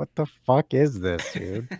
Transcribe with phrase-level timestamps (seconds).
[0.00, 1.68] What the fuck is this, dude?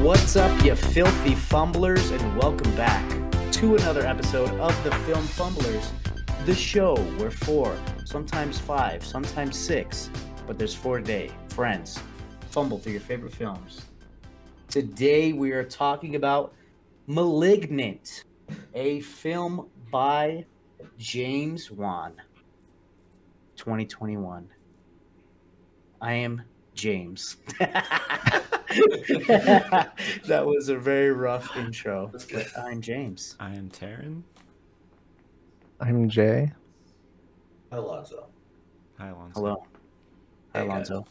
[0.00, 3.06] What's up, you filthy fumblers, and welcome back
[3.52, 5.90] to another episode of the Film Fumblers,
[6.46, 7.76] the show where four,
[8.06, 10.08] sometimes five, sometimes six,
[10.46, 12.00] but there's four today, friends,
[12.48, 13.82] fumble through your favorite films.
[14.70, 16.54] Today we are talking about
[17.06, 18.24] Malignant,
[18.74, 20.44] a film by
[20.98, 22.14] James Wan,
[23.56, 24.48] 2021.
[26.00, 26.42] I am
[26.74, 27.36] James.
[27.58, 28.42] that
[30.44, 33.36] was a very rough intro, but I'm James.
[33.38, 34.22] I am Taryn.
[35.80, 36.52] I'm Jay.
[37.70, 38.26] Alonzo.
[38.98, 39.40] Hi, Alonzo.
[39.40, 39.66] Hello.
[40.54, 40.90] Hi, Hey, guys.
[40.90, 41.06] Alonzo.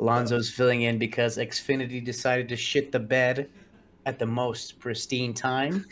[0.00, 3.48] Alonzo's filling in because Xfinity decided to shit the bed
[4.06, 5.86] at the most pristine time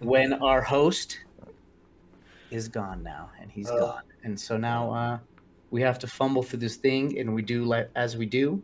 [0.00, 1.18] when our host
[2.50, 3.78] is gone now and he's Oh.
[3.78, 4.02] gone.
[4.24, 5.18] And so now uh,
[5.70, 8.62] we have to fumble through this thing and we do like as we do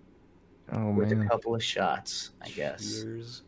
[0.72, 3.02] Oh with a couple of shots, I guess.
[3.02, 3.42] Cheers.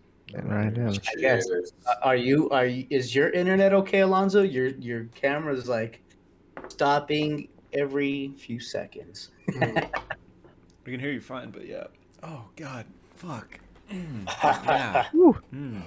[0.44, 0.88] Right in.
[0.88, 1.44] I guess.
[1.50, 4.42] Uh, Are you are you, is your internet okay, Alonzo?
[4.42, 6.00] Your your camera's like
[6.68, 9.30] stopping every few seconds.
[10.84, 11.88] We can hear you fine, but yeah.
[12.22, 12.86] Oh God,
[13.16, 13.60] fuck.
[13.90, 15.06] Yeah.
[15.52, 15.82] Mm.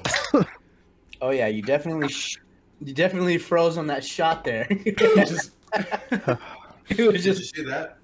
[1.21, 2.37] Oh yeah, you definitely sh-
[2.79, 4.67] you definitely froze on that shot there.
[4.97, 6.41] Just it was
[6.87, 7.97] Did you just see that?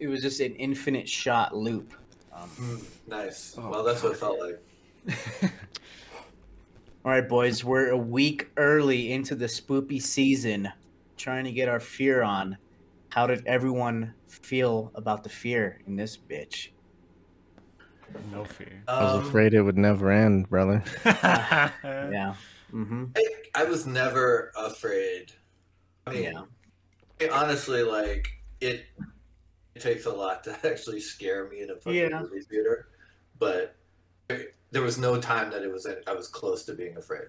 [0.00, 1.92] it was just an infinite shot loop.
[2.32, 3.54] Um, Mm, nice.
[3.58, 4.60] Oh, well, that's what it felt like.
[7.04, 10.68] all right, boys, we're a week early into the spoopy season,
[11.16, 12.56] trying to get our fear on.
[13.10, 16.68] How did everyone feel about the fear in this bitch?
[18.32, 18.82] No fear.
[18.88, 20.82] I was Um, afraid it would never end, brother.
[21.04, 22.34] Yeah.
[22.72, 23.04] Mm-hmm.
[23.16, 25.32] I, I was never afraid.
[26.06, 26.34] I mean,
[27.20, 27.28] Yeah.
[27.32, 28.28] honestly, like
[28.60, 28.86] it,
[29.74, 32.20] it takes a lot to actually scare me in a fucking Yeah.
[32.20, 32.88] movie theater,
[33.38, 33.74] but
[34.70, 35.86] there was no time that it was.
[36.06, 37.28] I was close to being afraid.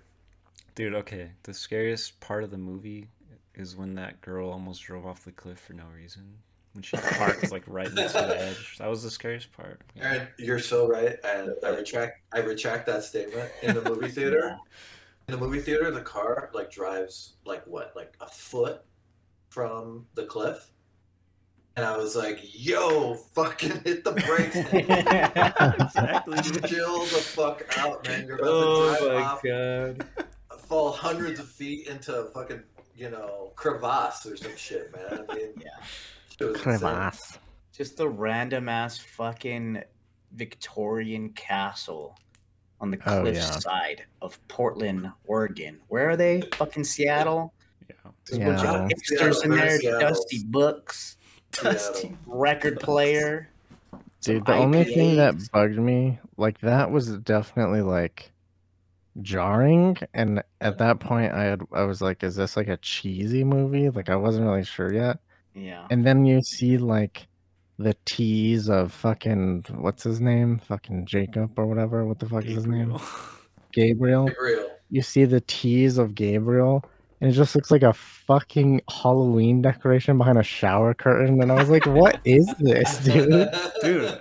[0.76, 1.32] Dude, okay.
[1.44, 3.08] The scariest part of the movie
[3.56, 6.40] is when that girl almost drove off the cliff for no reason.
[6.74, 8.78] When she parked like right next to the edge.
[8.78, 9.82] That was the scariest part.
[9.96, 10.04] Yeah.
[10.04, 12.22] Aaron, you're so right, and I retract.
[12.32, 13.50] I retract that statement.
[13.64, 14.56] In the movie theater,
[15.28, 18.82] in the movie theater, the car like drives like what, like a foot
[19.50, 20.70] from the cliff,
[21.76, 24.56] and I was like, "Yo, fucking hit the brakes,
[25.76, 26.70] exactly.
[26.70, 28.28] chill the fuck out, man!
[28.28, 30.08] You're about oh to drive my off, god.
[30.68, 32.62] fall hundreds of feet into a fucking,
[32.96, 35.26] you know, crevasse or some shit, man.
[35.30, 35.70] I mean, Yeah.
[36.42, 37.12] It was insane.
[37.72, 39.82] Just the random ass fucking
[40.34, 42.18] Victorian castle
[42.82, 43.42] on the Oh, cliff yeah.
[43.42, 45.80] side of Portland, Oregon.
[45.88, 46.42] Where are they?
[46.56, 47.54] Fucking Seattle.
[47.90, 47.96] Yeah.
[48.32, 49.80] There's a bunch of hipsters in there.
[49.80, 50.00] Seattle.
[50.00, 51.18] Dusty books,
[51.54, 52.18] Seattle.
[52.26, 53.50] record player.
[54.22, 58.32] Dude, the only thing that bugged me, like that was definitely like
[59.22, 59.98] jarring.
[60.14, 63.90] And at that point I had I was like, is this like a cheesy movie?
[63.90, 65.20] Like I wasn't really sure yet.
[65.60, 65.86] Yeah.
[65.90, 67.28] And then you see like
[67.78, 70.60] the tease of fucking what's his name?
[70.60, 72.06] Fucking Jacob or whatever.
[72.06, 72.98] What the fuck is his name?
[73.72, 74.28] Gabriel.
[74.28, 74.68] Gabriel.
[74.90, 76.84] You see the tease of Gabriel,
[77.22, 81.42] and it just looks like a fucking Halloween decoration behind a shower curtain.
[81.42, 83.50] And I was like, what is this, dude?
[83.82, 84.20] Dude.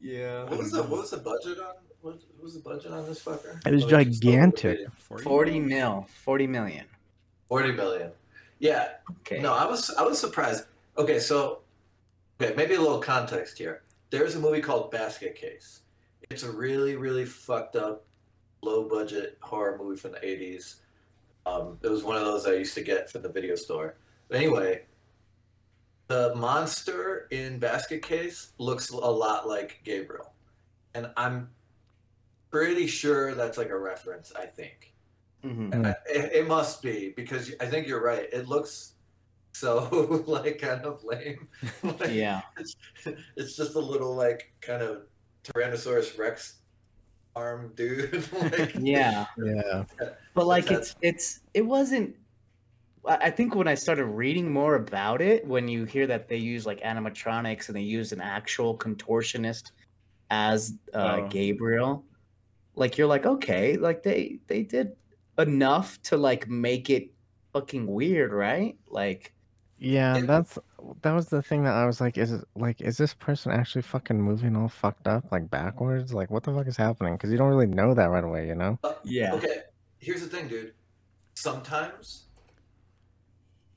[0.00, 0.44] yeah.
[0.44, 3.22] What was the what was the budget on what, what was the budget on this
[3.22, 3.60] fucker?
[3.66, 4.80] It was Oh, gigantic.
[5.10, 6.06] over 40 mil.
[6.24, 6.84] 40 million.
[7.48, 8.10] Forty million.
[8.58, 8.88] Yeah.
[9.20, 9.40] Okay.
[9.40, 10.64] No, I was I was surprised.
[10.96, 11.60] Okay, so
[12.40, 13.82] okay, maybe a little context here.
[14.10, 15.80] There's a movie called Basket Case.
[16.30, 18.04] It's a really really fucked up,
[18.62, 20.76] low budget horror movie from the '80s.
[21.46, 23.94] Um, it was one of those I used to get from the video store.
[24.28, 24.82] But anyway,
[26.08, 30.32] the monster in Basket Case looks a lot like Gabriel,
[30.94, 31.50] and I'm
[32.50, 34.32] pretty sure that's like a reference.
[34.36, 34.94] I think.
[35.44, 35.70] Mhm.
[35.70, 35.94] Mm.
[36.06, 38.28] It, it must be because I think you're right.
[38.32, 38.94] It looks
[39.52, 41.48] so like kind of lame.
[41.82, 42.42] Like, Yeah.
[42.58, 42.76] it's,
[43.36, 45.02] it's just a little like kind of
[45.44, 46.58] Tyrannosaurus Rex
[47.36, 48.26] arm dude.
[48.32, 49.26] like, Yeah.
[49.42, 49.84] Yeah.
[50.34, 52.16] But like it's it's it wasn't
[53.06, 56.36] I I think when I started reading more about it, when you hear that they
[56.36, 59.70] use like animatronics and they use an actual contortionist
[60.30, 61.28] as uh, Oh.
[61.28, 62.04] Gabriel,
[62.74, 64.94] like you're like, okay, like they they did
[65.38, 67.10] enough to like make it
[67.52, 68.76] fucking weird, right?
[68.88, 69.32] Like
[69.78, 70.58] Yeah, It- that's
[71.02, 73.82] that was the thing that I was like, is it like is this person actually
[73.82, 76.12] fucking moving all fucked up like backwards?
[76.14, 77.14] Like what the fuck is happening?
[77.14, 78.78] Because you don't really know that right away, you know?
[78.84, 79.34] Uh, Yeah.
[79.34, 79.58] Okay,
[79.98, 80.72] here's the thing, dude.
[81.34, 82.24] sometimes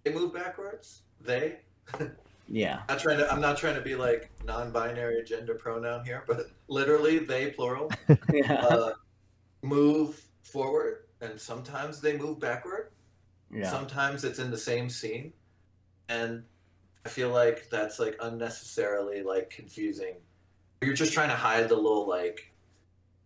[0.03, 1.03] they move backwards.
[1.19, 1.59] They.
[2.53, 2.81] Yeah.
[2.89, 3.31] Not trying to.
[3.31, 7.89] I'm not trying to be like non-binary gender pronoun here, but literally they plural
[8.33, 8.55] Yeah.
[8.55, 8.91] uh,
[9.61, 12.91] move forward, and sometimes they move backward.
[13.53, 13.69] yeah.
[13.69, 15.33] Sometimes it's in the same scene,
[16.09, 16.44] and
[17.06, 20.15] I feel like that's like unnecessarily like confusing.
[20.81, 22.51] You're just trying to hide the little like,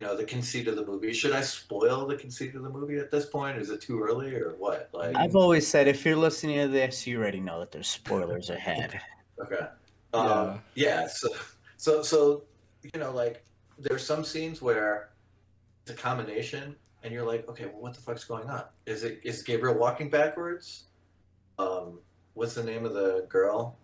[0.02, 1.14] you know, the conceit of the movie.
[1.14, 3.58] Should I spoil the conceit of the movie at this point?
[3.58, 4.90] Is it too early or what?
[4.92, 8.50] Like, I've always said if you're listening to this, you already know that there's spoilers
[8.50, 9.00] ahead.
[9.38, 9.68] Okay.
[10.14, 11.08] Um, yeah.
[11.08, 11.28] So,
[11.76, 12.44] so, so,
[12.94, 13.44] you know, like,
[13.78, 15.10] there's some scenes where
[15.82, 16.74] it's a combination,
[17.06, 18.64] and you're like, okay, well, what the fuck's going on?
[18.88, 20.86] Is it is Gabriel walking backwards?
[21.60, 22.00] Um,
[22.34, 23.78] what's the name of the girl?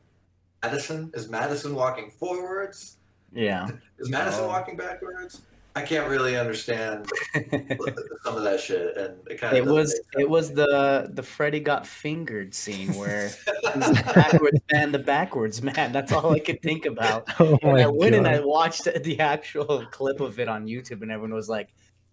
[0.64, 1.12] Madison.
[1.14, 2.98] Is Madison walking forwards?
[3.32, 3.70] Yeah.
[4.00, 4.48] Is Madison Oh.
[4.48, 5.42] walking backwards?
[5.74, 10.30] I can't really understand some of that shit, and it kind of it was it
[10.30, 13.28] was the the Freddy got fingered scene where
[13.74, 15.94] he's the backwards man, the backwards man.
[15.94, 17.30] That's all I could think about.
[17.40, 21.10] Oh And I went and I watched the actual clip of it on YouTube, and
[21.12, 21.70] everyone was like,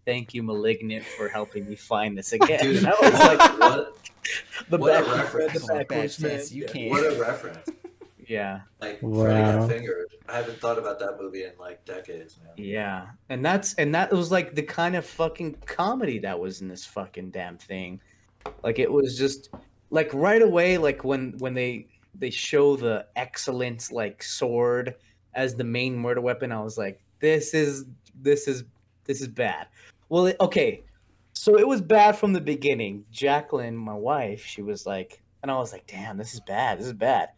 [0.08, 3.96] "Thank you, Malignant, for helping me find this again." Dude, and I was like, what,
[4.70, 5.52] "The what a reference.
[5.52, 6.52] the That's all man." sense.
[6.52, 6.72] You Yeah.
[6.72, 6.90] can't.
[6.90, 7.68] what a reference!
[8.26, 9.22] Yeah, Like Wow.
[9.24, 10.06] Freddy got fingered.
[10.28, 12.52] I haven't thought about that movie in like decades, man.
[12.58, 16.68] yeah, and that's and that was like the kind of fucking comedy that was in
[16.68, 18.00] this fucking damn thing.
[18.62, 19.48] Like it was just
[19.90, 24.94] like right away, like when when they they show the excellent like sword
[25.34, 27.86] as the main murder weapon, I was like, this is
[28.20, 28.64] this is
[29.04, 29.68] this is bad.
[30.08, 30.84] Well, it, okay,
[31.32, 33.04] so it was bad from the beginning.
[33.10, 36.78] Jacqueline, my wife, she was like, and I was like, damn, this is bad.
[36.78, 37.28] This is bad.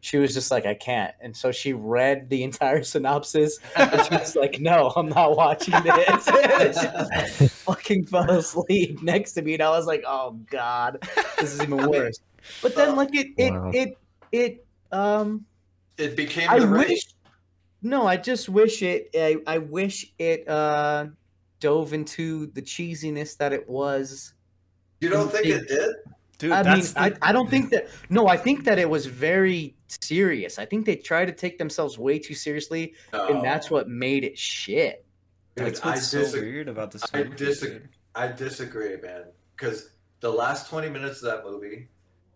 [0.00, 4.14] She was just like, I can't, and so she read the entire synopsis, and she
[4.14, 6.24] was like, no, I'm not watching this.
[6.80, 11.02] she just fucking fell asleep next to me, and I was like, oh god,
[11.40, 12.20] this is even worse.
[12.62, 13.70] But then, like it, it, Wow.
[13.74, 13.98] it,
[14.30, 15.44] it, um.
[15.96, 17.00] It became I wish.
[17.82, 19.10] No, I just wish it.
[19.16, 21.06] I, I wish it uh,
[21.60, 24.34] dove into the cheesiness that it was.
[25.00, 25.94] You don't think it did?
[26.38, 27.88] Dude, I mean, that's I, the- I don't think that.
[28.10, 30.58] No, I think that it was very serious.
[30.58, 34.38] I think they tried to take themselves way too seriously, and that's what made it
[34.38, 35.04] shit.
[35.56, 36.52] Dude, That's I, so disagree.
[36.52, 37.80] weird about this I disagree.
[38.14, 39.24] I disagree, man.
[39.56, 39.90] Because
[40.20, 41.88] the last 20 minutes of that movie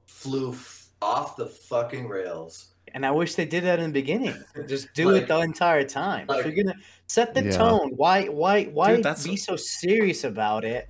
[0.06, 2.75] flew f- off the fucking rails.
[2.94, 4.34] And I wish they did that in the beginning.
[4.66, 6.26] Just do Like- it the entire time.
[6.26, 6.76] like- if you're gonna
[7.12, 7.50] set the Yeah.
[7.53, 10.88] tone, why, why, why that's- be so serious about it?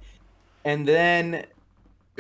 [0.64, 1.44] And then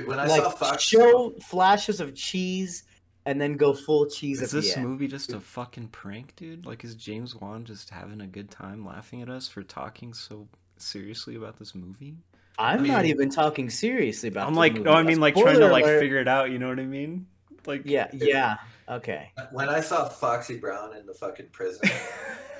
[0.04, 2.84] When I saw Fox, show flashes of cheese
[3.24, 4.88] and then go full cheese Is at this the end.
[4.88, 6.66] movie just a fucking prank, dude?
[6.66, 10.48] Like, is James Wan just having a good time laughing at us for talking so
[10.76, 12.16] seriously about this movie?
[12.58, 14.48] I'm I not even talking seriously about.
[14.48, 14.84] I'm the like, movie.
[14.84, 16.00] no, I mean, like trying to like alert.
[16.00, 16.50] figure it out.
[16.50, 17.26] You know what I mean?
[17.64, 18.56] Like, Yeah, yeah.
[18.88, 19.30] Okay.
[19.52, 21.88] when I saw Foxy Brown in the fucking prison,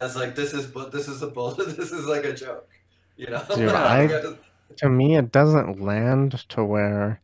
[0.00, 1.50] I was like, "This is bu- this is a bull.
[1.56, 2.68] This is like a joke."
[3.16, 3.42] You know?
[3.54, 4.34] Dude, I-
[4.76, 7.20] To me, it doesn't land to where,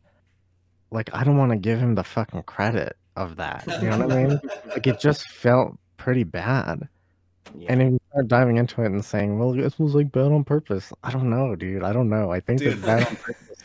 [0.91, 3.63] like, I don't want to give him the fucking credit of that.
[3.81, 4.41] You know what I mean?
[4.69, 6.89] Like, it just felt pretty bad.
[7.57, 7.71] Yeah.
[7.71, 10.43] And if you start diving into it and saying, "Well, this was like bad on
[10.43, 11.83] purpose," I don't know, dude.
[11.83, 12.31] I don't know.
[12.31, 12.73] I think Dude.
[12.73, 13.63] it's bad on purpose.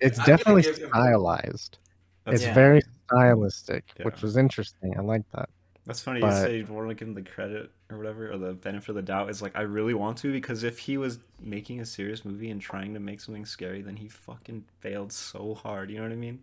[0.00, 1.78] It's I'm definitely give him- stylized.
[2.26, 2.54] It's Yeah.
[2.54, 4.94] very stylistic, which was interesting.
[4.96, 5.48] I like that.
[5.84, 6.20] That's funny.
[6.20, 8.90] but- you say you want to give him the credit or whatever, or the benefit
[8.90, 9.28] of the doubt.
[9.30, 12.60] Is like, I really want to because if he was making a serious movie and
[12.60, 15.90] trying to make something scary, then he fucking failed so hard.
[15.90, 16.40] You know what I mean?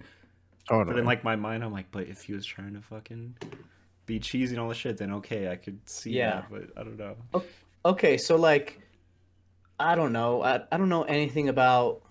[0.68, 0.94] Totally.
[0.94, 3.36] But in like my mind, I'm like, but if he was trying to fucking
[4.06, 6.42] be cheesy and all the shit, then okay, I could see Yeah.
[6.42, 6.46] that.
[6.52, 7.16] But I don't know.
[7.86, 8.80] Okay, so like,
[9.80, 10.42] I don't know.
[10.44, 12.02] I, I don't know anything about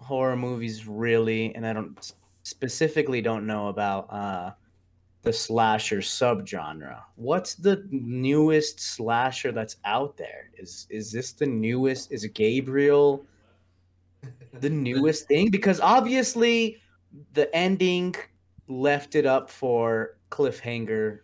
[0.00, 2.12] horror movies really, and I don't
[2.44, 4.52] specifically don't know about uh,
[5.22, 7.00] the slasher subgenre.
[7.16, 10.50] What's the newest slasher that's out there?
[10.56, 12.12] Is is this the newest?
[12.12, 13.24] Is Gabriel
[14.60, 15.50] the newest thing?
[15.50, 16.78] Because obviously,
[17.34, 18.14] the ending
[18.68, 21.20] left it up for cliffhanger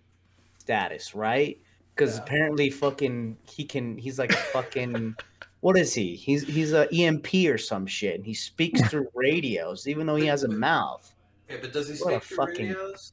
[0.59, 1.59] status, right?
[1.95, 2.23] Because Yeah.
[2.25, 3.97] apparently, fucking, he can.
[3.99, 5.15] He's like a fucking.
[5.61, 6.17] what is he?
[6.17, 10.27] He's he's a EMP or some shit, and he speaks through radios, even though he
[10.27, 11.15] has a mouth.
[11.49, 13.13] Okay, but does he What a speak through fucking- radios,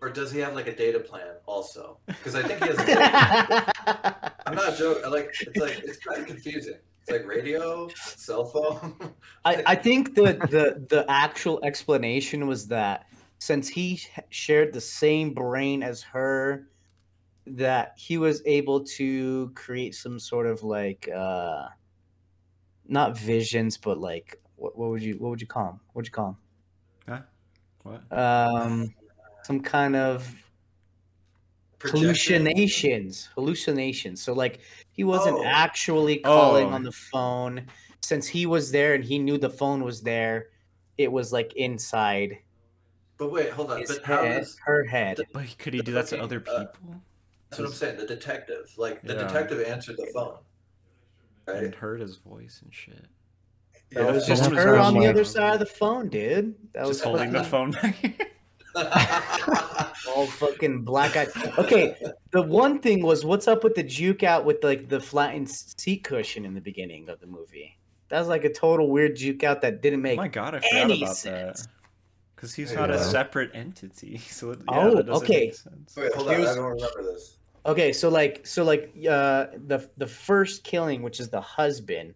[0.00, 1.98] or does he have like a data plan also?
[2.06, 2.78] Because I think he has.
[2.78, 4.32] a data plan.
[4.46, 5.10] I'm not joking.
[5.10, 6.76] Like it's like it's kind of confusing.
[7.02, 8.96] It's like radio, cell phone.
[9.44, 13.06] I, I think the, the the actual explanation was that
[13.38, 16.68] since he shared the same brain as her,
[17.46, 21.66] that he was able to create some sort of like uh
[22.86, 25.80] not visions, but like what, what would you what would you call them?
[25.92, 26.36] What would you call them?
[27.82, 28.12] What?
[28.12, 28.94] Um,
[29.44, 30.28] some kind of
[31.78, 32.44] Projection?
[32.44, 35.44] hallucinations hallucinations so like he wasn't Oh.
[35.44, 36.70] actually calling Oh.
[36.74, 37.66] on the phone
[38.02, 40.48] since he was there and he knew the phone was there
[40.98, 42.36] it was like inside
[43.16, 43.80] But wait, hold on.
[43.80, 46.44] his But how head does her head But could he do that to fucking, other
[46.46, 47.00] uh, people?
[47.48, 47.96] that's what I'm saying?
[47.98, 49.22] The detective, like the Yeah.
[49.26, 50.36] detective answered the phone,
[51.46, 51.74] And right?
[51.74, 53.06] heard his voice and shit.
[53.92, 54.10] that Yeah.
[54.12, 57.04] was just her on the like- other side of the phone dude that was Just
[57.04, 58.14] holding the fucking- phone.
[60.08, 61.94] all fucking black eyed okay
[62.30, 66.04] the one thing was what's up with the juke out with like the flattened seat
[66.04, 67.76] cushion in the beginning of the movie
[68.08, 70.18] that was like a total weird juke out that didn't make.
[70.18, 71.62] oh make my god, I forgot any about sense.
[71.62, 71.68] that.
[72.34, 73.02] Because he's not a Yeah.
[73.02, 74.18] separate entity.
[74.28, 75.40] So yeah, Oh, that doesn't okay.
[75.46, 75.94] make sense.
[75.96, 76.34] wait, hold on.
[76.34, 77.36] Here's- I don't remember this.
[77.66, 82.14] Okay, so like so like uh the the first killing, which is the husband,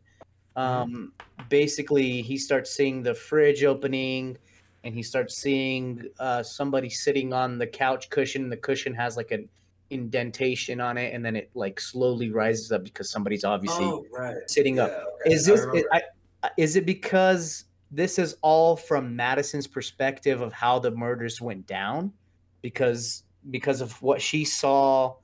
[0.57, 1.13] um
[1.49, 4.37] basically he starts seeing the fridge opening
[4.85, 8.49] and he starts seeing uh somebody sitting on the couch cushion.
[8.49, 9.49] The cushion has like an
[9.91, 14.37] indentation on it, and then it like slowly rises up because somebody's obviously Oh, right.
[14.47, 14.91] sitting up.
[14.91, 15.88] Okay, Is this remember.
[15.93, 16.03] I,
[16.43, 21.67] I- is it because this is all from Madison's perspective of how the murders went
[21.67, 22.12] down?
[22.61, 25.14] Because because of what she saw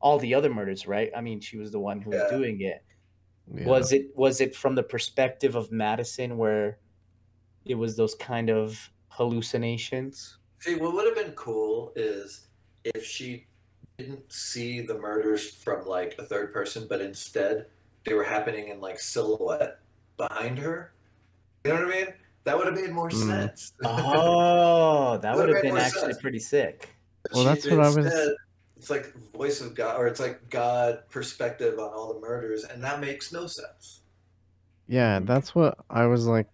[0.00, 1.10] all the other murders, right?
[1.16, 2.84] I mean, she was the one who was doing it.
[3.52, 3.66] Yeah.
[3.66, 6.78] Was it was it from the perspective of Madison where
[7.64, 10.38] it was those kind of hallucinations?
[10.60, 12.46] See, what would have been cool is
[12.84, 13.46] if she
[13.98, 17.66] didn't see the murders from like a third person, but instead
[18.04, 19.80] they were happening in like silhouette
[20.16, 20.92] behind her.
[21.64, 22.14] You know what I mean?
[22.44, 23.26] That would have made more Mm.
[23.28, 23.72] sense.
[23.84, 26.20] Oh, that would Would've been actually sense.
[26.22, 26.88] pretty sick.
[27.32, 28.36] Well, She- that's what I was-
[28.76, 32.82] It's like voice of God, or it's like God perspective on all the murders, and
[32.84, 34.02] that makes no sense.
[34.86, 36.46] Yeah, that's what I was like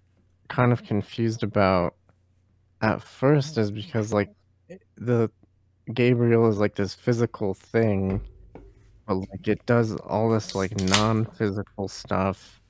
[0.48, 1.94] kind of confused about
[2.84, 4.30] at first is because like
[4.96, 5.30] the
[5.92, 8.20] Gabriel is like this physical thing,
[9.06, 12.60] but like it does all this like non-physical stuff,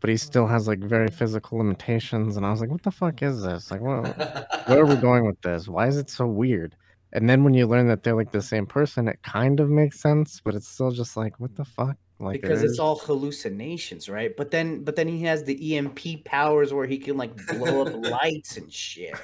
[0.00, 3.22] but he still has like very physical limitations and I was like, what the fuck
[3.22, 3.70] is this?
[3.70, 4.04] Like what
[4.68, 5.68] where are we going with this?
[5.68, 6.76] Why is it so weird?
[7.14, 10.00] And then when you learn that they're like the same person, it kind of makes
[10.00, 11.96] sense, but it's still just like, what the fuck?
[12.18, 14.34] Like because it it's all hallucinations, right?
[14.36, 17.92] But then, but then he has the EMP powers where he can like blow up
[18.10, 19.14] lights and shit.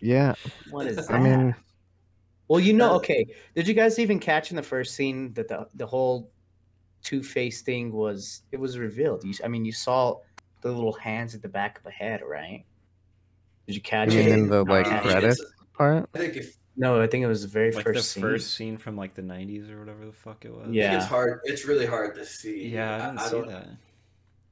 [0.00, 0.34] yeah.
[0.70, 1.10] What is that?
[1.10, 1.54] I mean,
[2.46, 3.26] well, you know, okay.
[3.56, 6.30] Did you guys even catch in the first scene that the the whole
[7.02, 8.42] Two Face thing was?
[8.52, 9.24] It was revealed.
[9.24, 10.18] You, I mean, you saw
[10.60, 12.64] the little hands at the back of the head, right?
[13.66, 14.28] Did you catch You it?
[14.28, 16.08] in the like Uh, credits part?
[16.14, 18.22] I think if No, I think it was the very like first the scene.
[18.22, 20.68] first scene from like the 90s or whatever the fuck it was.
[20.68, 20.90] I Yeah.
[20.90, 21.40] think it's hard.
[21.44, 22.68] It's really hard to see.
[22.68, 23.68] Yeah, I didn't see don't, that.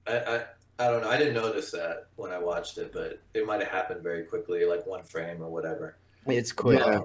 [0.08, 0.44] I, I
[0.78, 1.08] I don't know.
[1.08, 4.64] I didn't notice that when I watched it, but it might have happened very quickly,
[4.66, 5.96] like one frame or whatever.
[6.26, 6.80] It's quick.
[6.80, 7.00] Yeah.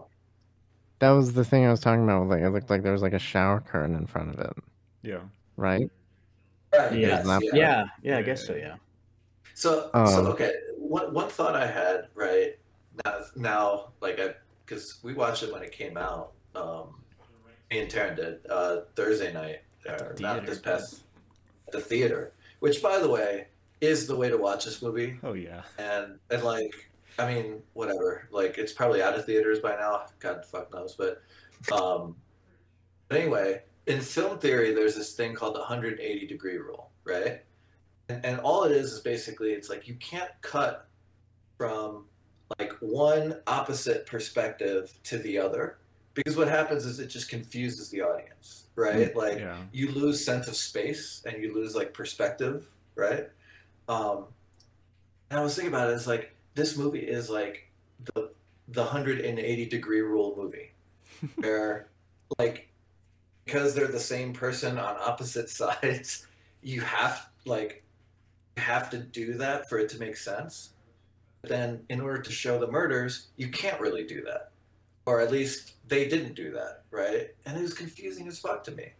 [0.99, 2.27] That was the thing I was talking about.
[2.27, 4.53] Like it looked like there was like a shower curtain in front of it,
[5.03, 5.19] Yeah.
[5.55, 5.89] right?
[6.73, 6.91] Right.
[6.93, 7.07] Yeah.
[7.07, 7.51] yes, Not- yeah.
[7.53, 8.55] Yeah, yeah, I guess so.
[8.55, 8.75] Yeah.
[9.53, 10.53] So, Um, so okay.
[10.77, 12.57] One one thought I had right
[13.05, 14.33] now, now like I
[14.71, 16.31] because we watched it when it came out.
[16.55, 16.95] Um,
[17.69, 21.03] me and Taryn did uh, Thursday night, or the not this past
[21.71, 22.31] the theater.
[22.59, 23.47] Which, by the way,
[23.81, 25.17] is the way to watch this movie.
[25.23, 25.63] Oh yeah.
[25.77, 28.29] And and like, I mean, whatever.
[28.31, 30.05] Like, it's probably out of theaters by now.
[30.19, 30.95] God fuck knows.
[30.95, 31.21] But
[31.73, 32.15] um,
[33.09, 37.41] but anyway, in film theory, there's this thing called the 180 degree rule, right?
[38.07, 40.87] And, and all it is is basically it's like you can't cut
[41.57, 42.05] from
[42.59, 45.77] like one opposite perspective to the other
[46.13, 49.15] because what happens is it just confuses the audience, right?
[49.15, 49.57] Like Yeah.
[49.71, 53.29] you lose sense of space and you lose like perspective, right?
[53.87, 54.25] Um,
[55.29, 55.93] and I was thinking about it.
[55.93, 57.69] It's like this movie is like
[58.13, 58.31] the
[58.67, 60.71] the 180 degree rule movie,
[61.35, 61.87] where
[62.39, 62.69] like
[63.45, 66.27] because they're the same person on opposite sides,
[66.61, 67.83] you have like
[68.57, 70.70] you have to do that for it to make sense.
[71.41, 74.51] But then, in order to show the murders, you can't really do that,
[75.05, 77.29] or at least they didn't do that, right?
[77.45, 78.93] And it was confusing as fuck to me.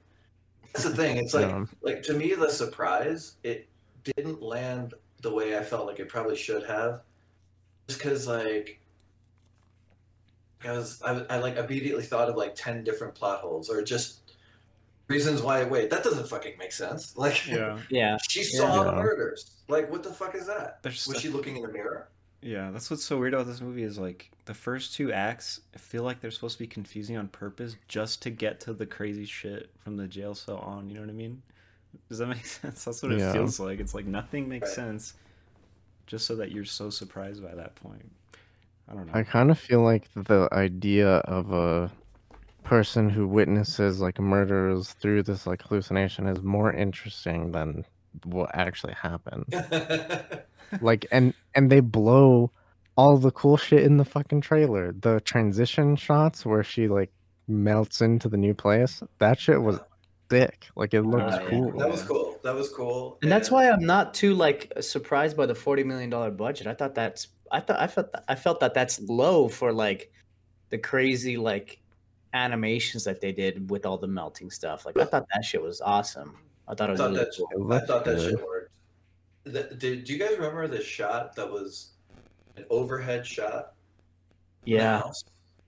[0.74, 1.18] That's the thing.
[1.18, 3.68] It's like Um, like to me the surprise it
[4.04, 7.04] didn't land the way i felt like it probably should have
[7.88, 8.80] just because like
[10.58, 14.34] because I, I like immediately thought of like 10 different plot holes or just
[15.08, 17.78] reasons why wait that doesn't fucking make sense like Yeah.
[17.90, 18.18] Yeah.
[18.28, 21.64] she saw the murders like what the fuck is that There's was she looking in
[21.64, 22.08] the mirror
[22.42, 26.04] Yeah, that's what's so weird about this movie is like the first two acts feel
[26.04, 29.70] like they're supposed to be confusing on purpose just to get to the crazy shit
[29.80, 31.44] from the jail cell on, you know what I mean?
[32.10, 32.84] Does that make sense?
[32.86, 33.32] That's what it Yeah.
[33.34, 33.80] feels like.
[33.80, 34.76] It's like nothing makes Right.
[34.76, 35.14] sense
[36.08, 38.12] just so that you're so surprised by that point.
[38.90, 39.14] I don't know.
[39.14, 41.92] I kind of feel like the idea of a
[42.64, 47.86] person who witnesses like murders through this like hallucination is more interesting than
[48.26, 49.46] what actually happened.
[50.82, 52.52] like and and they blow
[52.96, 54.94] all the cool shit in the fucking trailer.
[54.94, 57.12] The transition shots where she like
[57.48, 59.04] melts into the new place.
[59.20, 59.80] That shit was
[60.30, 60.68] sick.
[60.76, 61.50] Like it looked uh, yeah.
[61.50, 61.72] cool.
[61.74, 62.40] that was cool.
[62.44, 63.18] That was cool.
[63.22, 66.68] And that's why I'm not too like surprised by the forty million dollar budget.
[66.68, 70.12] I thought that's I thought I felt I felt that that's low for like
[70.70, 71.80] the crazy like
[72.34, 74.86] animations that they did with all the melting stuff.
[74.86, 76.38] Like I thought that shit was awesome.
[76.68, 77.74] I thought it I was thought really that, cool.
[77.74, 78.61] I thought that shit worked.
[79.44, 81.94] The, did do you guys remember the shot that was
[82.58, 83.74] an overhead shot?
[84.66, 85.02] Yeah,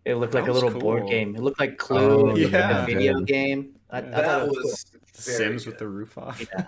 [0.06, 1.36] it looked That like a was little board game.
[1.36, 3.27] It looked like Clue, Oh, it looked like a video Good.
[3.27, 3.75] game.
[3.89, 4.12] I, I Yeah.
[4.12, 4.86] thought That it was, was
[5.25, 5.72] very Sims good.
[5.72, 6.42] with the roof off.
[6.42, 6.68] Yeah.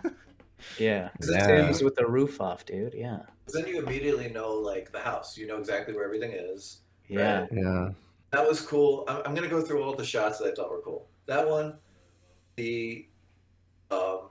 [0.79, 1.09] yeah.
[1.29, 1.45] Yeah.
[1.45, 2.95] Sims with the roof off, dude.
[2.95, 3.19] Yeah,
[3.53, 5.37] Then you immediately know like the house.
[5.37, 6.79] You know exactly where everything is.
[7.07, 7.41] yeah.
[7.41, 7.49] Right.
[7.51, 7.89] Yeah.
[8.31, 9.03] That was cool.
[9.07, 11.07] I'm, I'm gonna go through all the shots that I thought were cool.
[11.27, 11.75] That one,
[12.55, 13.07] the,
[13.91, 14.29] um,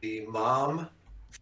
[0.00, 0.88] the mom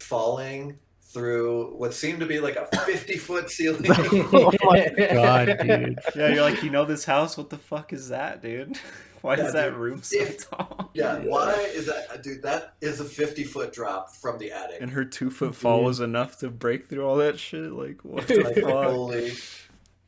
[0.01, 3.87] falling through what seemed to be like a 50 foot ceiling.
[3.91, 5.99] oh my god, dude.
[6.15, 7.37] yeah, you're like, you know this house?
[7.37, 8.77] What the fuck is that, dude?
[9.23, 9.79] Why Yeah, is that dude.
[9.79, 10.91] room so If- tall?
[10.95, 12.41] yeah, why is that, dude?
[12.43, 14.81] That is a 50 foot drop from the attic.
[14.81, 17.73] And her two foot fall was enough to break through all that shit.
[17.73, 18.65] Like, what the Like, fuck?
[18.65, 19.33] holy,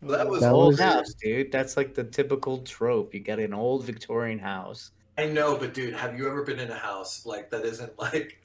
[0.02, 1.50] that was That old was- house, dude.
[1.50, 3.12] That's like the typical trope.
[3.12, 4.92] You got an old Victorian house.
[5.18, 8.40] I know, but dude, have you ever been in a house like that isn't like,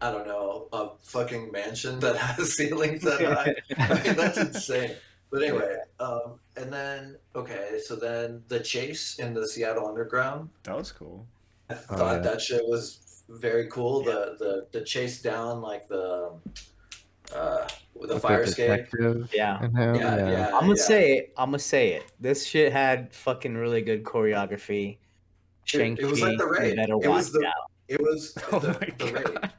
[0.00, 3.54] I don't know, a fucking mansion that has ceilings that high?
[3.78, 4.92] I mean, that's insane.
[5.30, 10.50] But anyway, um, and then okay, so then the chase in the Seattle Underground.
[10.64, 11.26] That was cool.
[11.70, 12.18] I Oh, thought yeah.
[12.30, 14.02] that shit was very cool.
[14.04, 16.30] The the the chase down like the
[17.34, 18.68] uh with the With fire escape.
[18.90, 19.66] detective Yeah.
[19.74, 19.94] Yeah,
[20.30, 20.50] yeah.
[20.54, 21.32] I'm gonna say it.
[21.36, 22.04] I'm gonna say it.
[22.20, 24.98] This shit had fucking really good choreography.
[25.66, 26.76] Dude, Shang it was like the Chi, raid.
[26.76, 27.70] better It watch was the- out.
[27.88, 29.50] It was Oh the, my the raid.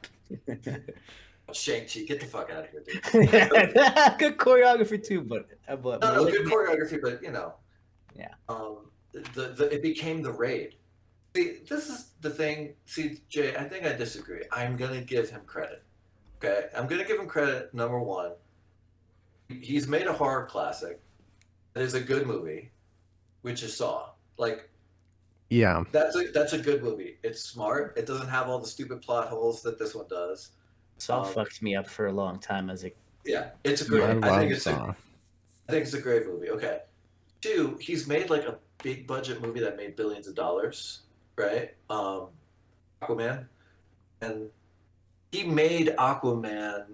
[1.52, 3.02] Shang Chi, get the fuck out of here, dude.
[4.18, 7.54] good choreography too, but uh, but No, no, good choreography, but you know.
[8.18, 8.34] Yeah.
[8.48, 8.78] Um,
[9.12, 10.74] the, the it became the raid.
[11.36, 12.74] See, this is the thing.
[12.86, 14.42] See, Jay, I think I disagree.
[14.50, 15.82] I'm gonna give him credit.
[16.38, 17.72] Okay, I'm gonna give him credit.
[17.72, 18.32] Number one,
[19.48, 21.00] he's made a horror classic.
[21.74, 22.70] That is a good movie,
[23.42, 24.10] which is Saw.
[24.38, 24.68] Like
[25.50, 25.82] yeah.
[25.92, 27.18] that's a that's a good movie.
[27.22, 27.94] It's smart.
[27.96, 30.50] It doesn't have all the stupid plot holes that this one does.
[30.98, 32.92] Saw um, fucked me up for a long time as a
[33.24, 34.02] Yeah, it's a great.
[34.02, 34.94] I I, think it's a, Saw.
[35.68, 36.50] I think it's a great movie.
[36.50, 36.80] Okay.
[37.40, 41.02] Two, he's made like a big budget movie that made billions of dollars,
[41.36, 41.74] right?
[41.90, 42.28] Um,
[43.02, 43.46] Aquaman.
[44.20, 44.48] And
[45.32, 46.86] he made Aquaman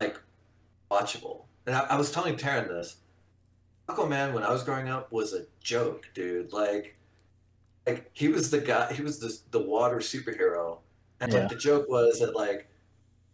[0.00, 0.18] like
[0.90, 1.44] watchable.
[1.66, 2.96] And I, I was telling Taryn this.
[3.88, 6.52] Aquaman when I was growing up was a joke, dude.
[6.52, 6.96] Like
[7.90, 10.78] like he was the guy he was the the water superhero.
[11.20, 11.40] And Yeah.
[11.40, 12.68] like the joke was that like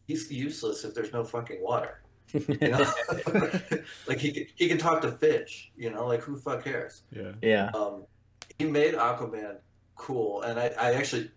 [0.06, 2.02] he's useless if there's no fucking water.
[2.32, 2.86] You know?
[4.08, 7.02] like he can, he can talk to fish, you know, like who fuck cares?
[7.12, 7.32] Yeah.
[7.42, 7.70] yeah.
[7.74, 8.04] Um,
[8.58, 9.58] he made Aquaman
[9.94, 11.30] cool, and I, I actually,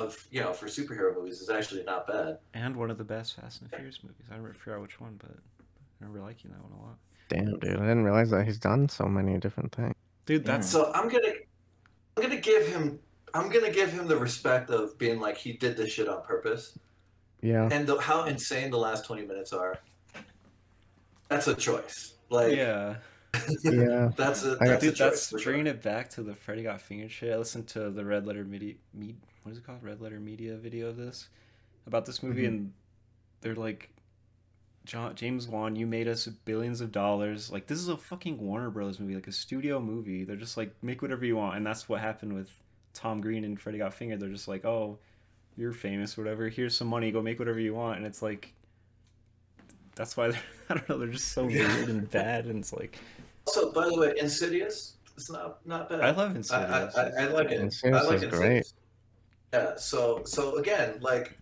[0.00, 2.38] of you know, for superhero movies, is actually not bad.
[2.54, 4.16] And one of the best Fast and Furious movies.
[4.28, 6.96] I don't remember- forget which one, but I remember liking that one a lot.
[7.28, 7.76] Damn, dude.
[7.76, 9.94] I didn't realize that he's done so many different things.
[10.26, 10.52] Dude, Yeah.
[10.52, 11.32] that's So I'm gonna,
[12.16, 12.98] I'm gonna give him,
[13.34, 16.78] I'm gonna give him the respect of being like he did this shit on purpose,
[17.42, 17.68] Yeah.
[17.70, 19.78] and the, how insane the last twenty minutes are.
[21.28, 22.14] That's a choice.
[22.30, 22.96] Like yeah.
[23.64, 24.12] Yeah.
[24.16, 25.52] that's a I- that's Dude, a that's for sure.
[25.52, 27.32] bringing it back to the Freddy Got Fingered shit.
[27.34, 29.82] I listened to the Red Letter Media, Med, what is it called?
[29.82, 31.28] Red Letter Media video of this
[31.86, 32.48] about this movie, Mhm.
[32.48, 32.72] and
[33.42, 33.90] they're like,
[34.86, 37.50] John James Wan, you made us billions of dollars.
[37.52, 40.24] Like this is a fucking Warner Brothers movie, like a studio movie.
[40.24, 42.50] They're just like make whatever you want, and that's what happened with
[42.94, 44.20] Tom Green and Freddy Got Fingered.
[44.20, 44.98] They're just like, oh,
[45.56, 46.48] you're famous, whatever.
[46.48, 48.52] Here's some money, go make whatever you want, and it's like.
[49.96, 50.98] That's why they're, I don't know.
[50.98, 52.98] They're just so weird and bad, and it's like
[53.46, 56.00] Also, by the way, Insidious, it's not not bad.
[56.02, 56.94] I love Insidious.
[56.96, 57.60] I, I, I like it.
[57.60, 58.30] Insidious I like is it.
[58.30, 58.72] great.
[59.54, 59.76] Yeah.
[59.76, 61.36] So so again, like,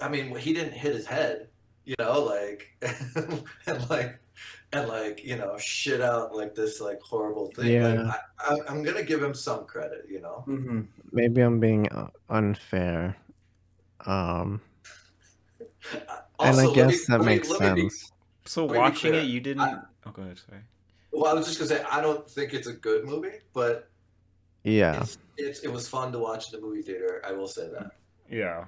[0.00, 1.48] I mean, he didn't hit his head,
[1.84, 2.68] you know, like,
[3.66, 4.18] and like,
[4.72, 7.72] and like, you know, shit out like this like horrible thing.
[7.72, 8.02] Yeah.
[8.02, 10.44] Like, I, I, I'm gonna give him some credit, you know.
[10.46, 10.82] Mm-hmm.
[11.12, 13.16] Maybe I'm being uh, unfair.
[14.06, 14.60] Um,
[15.92, 18.12] and I Also, let guess me- that let me- makes let me be- sense.
[18.44, 19.60] So Let me be watching it, you didn't.
[19.60, 20.38] I- oh, go ahead.
[20.38, 20.60] Sorry.
[21.12, 23.90] Well, I was just gonna say I don't think it's a good movie, but
[24.64, 27.20] Yeah, it's, it's it was fun to watch in the movie theater.
[27.26, 27.92] I will say that.
[28.30, 28.64] Yeah.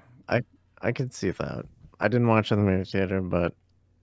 [0.83, 1.64] I could see that.
[2.00, 3.54] I didn't watch it in the movie theater, but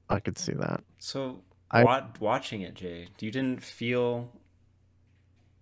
[0.10, 0.84] I could see that.
[1.00, 3.08] So I- wa- watching it, Jay?
[3.20, 4.30] You didn't feel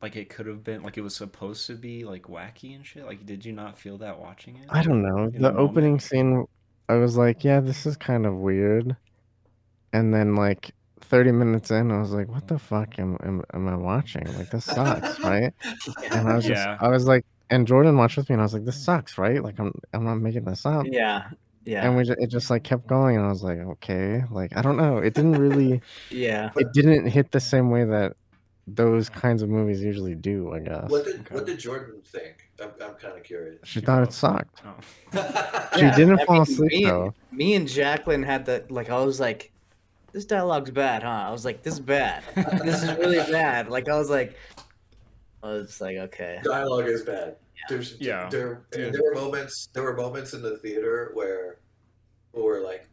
[0.01, 3.05] like it could have been like it was supposed to be like wacky and shit.
[3.05, 4.65] Like, did you not feel that watching it?
[4.69, 5.25] I don't know.
[5.25, 5.57] In The the moment?
[5.59, 6.45] opening scene,
[6.87, 8.95] I was like, yeah, this is kind of weird.
[9.91, 13.67] And then like 30 minutes in, I was like, what the fuck am am, am
[13.67, 14.25] I watching?
[14.37, 15.53] Like this sucks, right?
[16.11, 16.77] And I was just, Yeah.
[16.79, 19.43] I was like, and Jordan watched with me, and I was like, this sucks, right?
[19.43, 20.85] Like I'm, I'm not making this up.
[20.89, 21.29] Yeah.
[21.65, 21.85] Yeah.
[21.85, 24.61] And we, ju- it just like kept going, and I was like, okay, like I
[24.61, 24.97] don't know.
[24.97, 26.49] It didn't really, yeah.
[26.55, 28.13] it didn't hit the same way that
[28.67, 30.53] those kinds of movies usually do.
[30.53, 31.35] I guess What did Okay.
[31.35, 32.49] What did Jordan think?
[32.61, 33.59] I'm, I'm kind of curious.
[33.63, 34.61] she thought it sucked.
[34.65, 34.75] Oh.
[35.75, 37.13] She Yeah, didn't I fall mean, asleep me, though.
[37.31, 38.89] Me and Jacqueline had the like.
[38.89, 39.51] I was like,
[40.11, 42.23] "This dialogue's bad, huh?" I was like, "This is bad.
[42.63, 44.35] this is really bad." Like I was like,
[45.43, 46.39] I was like, okay.
[46.43, 47.35] Dialogue is bad.
[47.69, 48.27] There's Yeah.
[48.29, 48.93] There, Dude.
[48.93, 49.69] there were moments.
[49.73, 51.59] There were moments in the theater where
[52.33, 52.87] we were like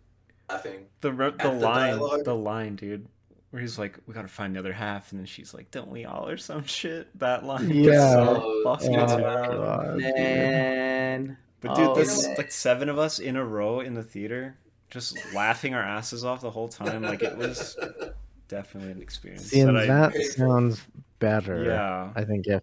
[0.49, 0.87] laughing.
[1.01, 2.25] The re- the the line, dialogue?
[2.25, 3.07] the line, dude,
[3.51, 6.05] where he's like, "We gotta find the other half," and then she's like, "Don't we
[6.05, 7.09] all?" or some shit.
[7.19, 7.71] That line.
[7.71, 8.13] Yeah.
[8.13, 9.07] so Oh, fucking yeah.
[9.07, 9.97] God.
[9.99, 11.37] Man.
[11.61, 12.37] But dude, Oh, this man.
[12.37, 14.57] like seven of us in a row in the theater,
[14.91, 17.03] just laughing our asses off the whole time.
[17.03, 17.77] Like it was
[18.49, 19.47] definitely an experience.
[19.47, 20.83] See, and that that I, sounds
[21.19, 21.65] better.
[21.65, 22.63] yeah, I think if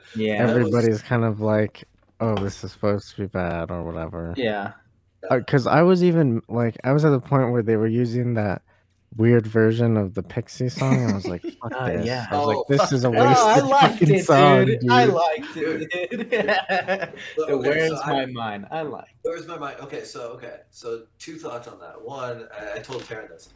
[0.16, 0.42] Yeah.
[0.44, 1.84] was- everybody's kind of like,
[2.20, 4.34] "Oh, this is supposed to be bad" or whatever.
[4.36, 4.72] Yeah.
[5.30, 8.62] Because I was even like, I was at the point where they were using that
[9.16, 12.26] weird version of the Pixie song, and I was like, "Fuck Ah, this!" yeah.
[12.30, 14.80] I was Oh, like, "This is a Oh, wasted I liked fucking it, song, dude.
[14.80, 16.08] dude." I liked it, dude.
[17.36, 18.66] Look, the okay, where's so my I- mind?
[18.70, 19.14] I like.
[19.22, 19.76] Where's my mind?
[19.82, 22.02] Okay, so okay, so two thoughts on that.
[22.02, 23.50] One, I, I told Taryn this.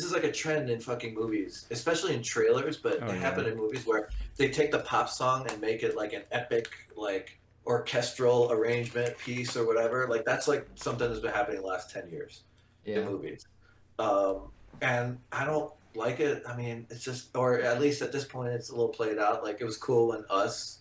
[0.00, 3.20] This is like a trend in fucking movies, especially in trailers, but Oh, it yeah.
[3.20, 4.08] happen in movies where
[4.38, 9.58] they take the pop song and make it like an epic, like orchestral arrangement piece
[9.58, 10.06] or whatever.
[10.08, 12.44] Like that's like something that's been happening the last ten years
[12.86, 13.46] in movies.
[13.98, 16.44] Um, and I don't like it.
[16.48, 19.44] I mean, it's just, or at least at this point, it's a little played out.
[19.44, 20.78] Like it was cool when Us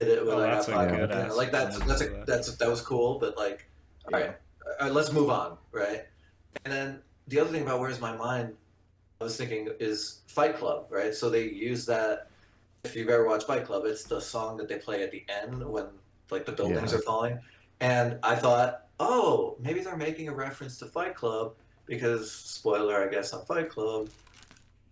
[0.00, 2.00] did it with Oh, like, that's I a Five, good ass like that's one that's
[2.02, 2.26] a, that.
[2.26, 3.20] that's that was cool.
[3.20, 3.70] But like,
[4.12, 4.34] all right,
[4.80, 6.02] uh, let's move on, right?
[6.64, 8.54] And then the other thing about Where's My Mind,
[9.20, 11.14] I was thinking is Fight Club, right?
[11.14, 12.28] So they use that.
[12.84, 15.64] If you've ever watched Fight Club, it's the song that they play at the end
[15.64, 15.86] when
[16.30, 16.98] like the buildings Yeah.
[16.98, 17.38] are falling.
[17.80, 21.54] And I thought, oh, maybe they're making a reference to Fight Club
[21.86, 24.08] because spoiler, I guess, on Fight Club.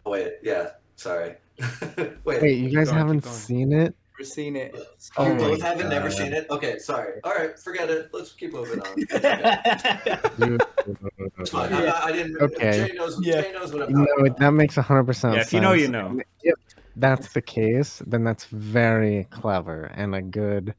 [0.07, 1.35] Oh, wait, yeah, sorry.
[2.25, 3.95] wait, Wait, you guys going, haven't seen it?
[4.19, 4.75] Never seen it.
[5.17, 6.49] Oh you Oh my both haven't never seen it?
[6.51, 7.21] Okay, sorry.
[7.23, 8.11] All right, forget it.
[8.13, 8.97] Let's keep moving on.
[8.97, 10.63] Dude,
[11.39, 11.73] It's fine.
[11.73, 12.37] I'm I didn't.
[12.43, 12.89] Okay.
[12.89, 13.25] Jay knows.
[13.25, 13.43] Yeah.
[13.43, 14.39] Jay knows what I'm no, talking it, about.
[14.41, 15.37] that makes hundred percent.
[15.37, 16.19] Yeah, if you know, you know.
[16.43, 16.57] If
[16.97, 20.75] that's the case, then that's very clever and a good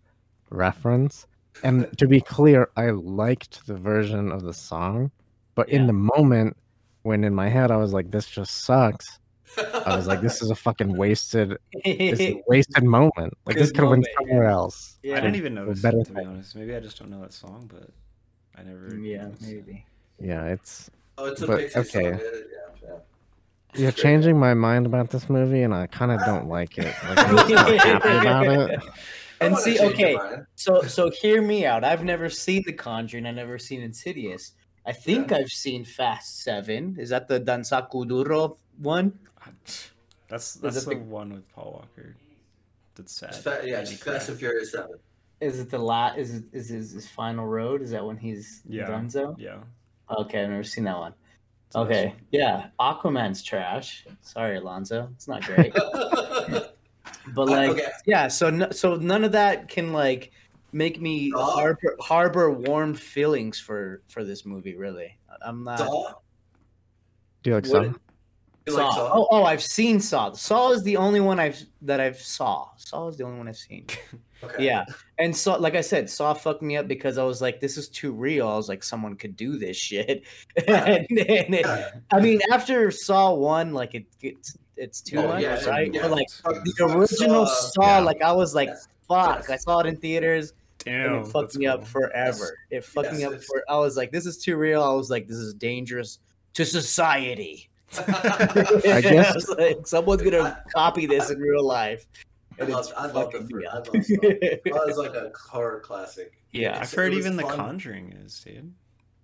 [0.50, 1.26] reference.
[1.64, 5.12] And to be clear, I liked the version of the song,
[5.56, 6.58] but in the moment
[7.04, 9.19] when in my head I was like, "This just sucks,"
[9.58, 13.34] I was like, "This is a fucking wasted, this is a wasted moment.
[13.46, 15.18] Like this could have went moment, somewhere else." Yeah.
[15.18, 16.56] I didn't even notice better it, to be honest.
[16.56, 17.90] Maybe I just don't know that song, but
[18.60, 18.90] I never.
[18.92, 19.56] Mm, yeah, noticed it.
[19.56, 19.86] maybe.
[20.20, 21.82] Yeah, it's Oh, it's a But, Pixie song.
[21.84, 22.04] okay.
[22.12, 22.18] Yeah,
[22.84, 22.90] yeah,
[23.76, 23.82] yeah.
[23.82, 26.94] you're changing my mind about this movie, and I kind of don't like it.
[27.10, 28.80] Like I'm just not happy about it.
[29.42, 30.18] And see, okay,
[30.56, 31.84] so so hear me out.
[31.86, 33.26] I've never seen The Conjuring.
[33.26, 34.54] I've never seen Insidious.
[34.86, 36.96] I think I've seen Fast Seven.
[37.00, 39.18] Is that the Danza Kuduro one?
[39.46, 39.52] I-
[40.28, 42.16] That's that's it the the- one with Paul Walker.
[42.96, 43.30] That's sad.
[43.30, 43.94] It's fa- yeah, it's.
[43.94, 44.98] Fast and Furious Seven.
[45.40, 46.14] Is it the la?
[46.16, 47.82] Is it is his, his final road?
[47.82, 48.88] Is that when he's Yeah.
[48.90, 49.36] Dunzo?
[49.40, 49.60] Yeah.
[50.12, 51.14] Okay, I've never seen that one.
[51.68, 54.06] It's a nice Okay, yeah, Aquaman's trash.
[54.22, 55.74] Sorry, Alonzo, it's not great.
[57.34, 57.88] But like, okay.
[58.06, 60.32] yeah, so n- so none of that can like
[60.72, 61.52] make me Saw?
[61.56, 64.76] harbor, harbor warm feelings for for this movie.
[64.76, 65.80] Really, I'm not.
[65.80, 66.14] Saw?
[67.44, 68.00] Do you like What- some?
[68.70, 68.86] You Saw.
[68.88, 69.12] like Saw?
[69.14, 70.32] Oh, oh, I've seen Saw.
[70.34, 72.70] Saw is the only one I've that I've saw.
[72.78, 73.88] Saw is the only one I've seen.
[74.42, 74.68] Okay.
[74.68, 74.86] Yeah,
[75.18, 77.90] and Saw, like I said, Saw fucked me up because I was like, this is
[77.90, 78.48] too real.
[78.48, 80.24] I was like, someone could do this shit.
[80.66, 81.66] and, and it-
[82.10, 85.94] I mean, after Saw one, like it gets it's too Oh, much, yeah, right?
[85.94, 86.04] yeah.
[86.04, 87.54] But like Fuck- the original Saw.
[87.82, 88.00] Saw, Yeah.
[88.00, 88.88] like I was like, Yes.
[89.10, 89.40] fuck.
[89.40, 89.50] Yes.
[89.50, 90.54] I saw it in theaters
[90.86, 91.16] Damn.
[91.16, 91.88] and it fucked that's me up cool.
[92.04, 92.58] forever.
[92.72, 93.62] It fucked me up for.
[93.68, 94.82] I was like, this is too real.
[94.82, 96.20] I was like, this is dangerous
[96.54, 97.69] to society.
[97.98, 102.06] I guess- was like, someone's gonna copy this in real life.
[102.60, 103.54] I love, it's I love the fucking first.
[103.56, 103.94] me I up.
[103.94, 104.78] love Saw.
[104.78, 106.34] Saw is like a horror classic.
[106.52, 106.70] Yeah.
[106.72, 107.44] It's- I've heard it was even The.
[107.44, 108.74] Conjuring is, dude.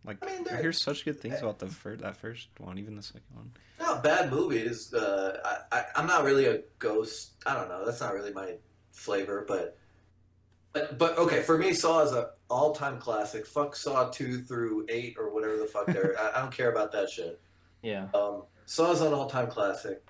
[0.05, 2.95] Like I mean, I hear such good things about the first that first one, even
[2.95, 3.51] the second one.
[3.79, 4.93] Not bad movies.
[4.93, 5.39] Uh,
[5.71, 7.31] I, I, I'm not really a ghost.
[7.45, 7.83] I don't know.
[7.85, 8.55] That's not really my
[8.91, 9.77] flavor, but.
[10.73, 13.47] But, but okay, for me, Saw is a all-time classic.
[13.47, 16.15] Fuck Saw two through eight or whatever the fuck they're.
[16.19, 17.39] I, I don't care about that shit.
[17.81, 18.07] Yeah.
[18.13, 20.01] Um, Saw's an all-time classic.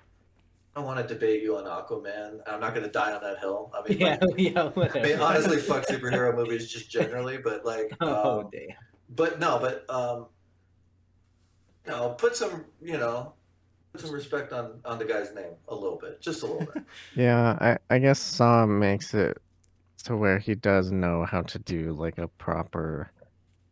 [0.74, 2.40] I want to debate you on Aquaman.
[2.46, 3.72] I'm not going to die on that hill.
[3.74, 4.18] I mean, Yeah.
[4.20, 4.70] like, Yeah.
[4.94, 8.76] I mean, honestly, fuck superhero movies just generally, but like, Oh um, damn.
[9.10, 10.26] but no, but um,
[11.86, 13.32] you know, put some, you know,
[13.92, 16.82] put some respect on on the guy's name a little bit, just a little bit.
[17.14, 19.38] Yeah, I, I guess Saw makes it
[20.04, 23.10] to where he does know how to do like a proper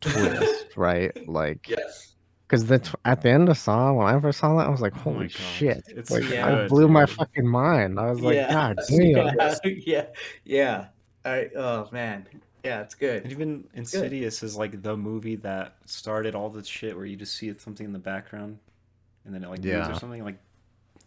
[0.00, 1.28] twist, right?
[1.28, 2.13] Like, yes.
[2.46, 4.80] Because the tw- at the end of Saw, when I first saw that, I was
[4.80, 5.30] like, Oh "Holy God.
[5.32, 6.46] shit!" It's like, Yeah.
[6.46, 7.98] I good, blew my fucking mind.
[7.98, 8.52] I was like, Yeah.
[8.52, 8.98] "God Yeah.
[8.98, 9.54] damn!" Yeah.
[9.86, 10.06] Yeah.
[10.44, 10.86] Yeah.
[11.24, 12.26] I, oh man.
[12.64, 13.30] Yeah, it's And good.
[13.32, 17.52] even Insidious is like the movie that started all the shit where you just see
[17.58, 18.58] something in the background,
[19.24, 20.24] and then it like moves or something.
[20.24, 20.38] Like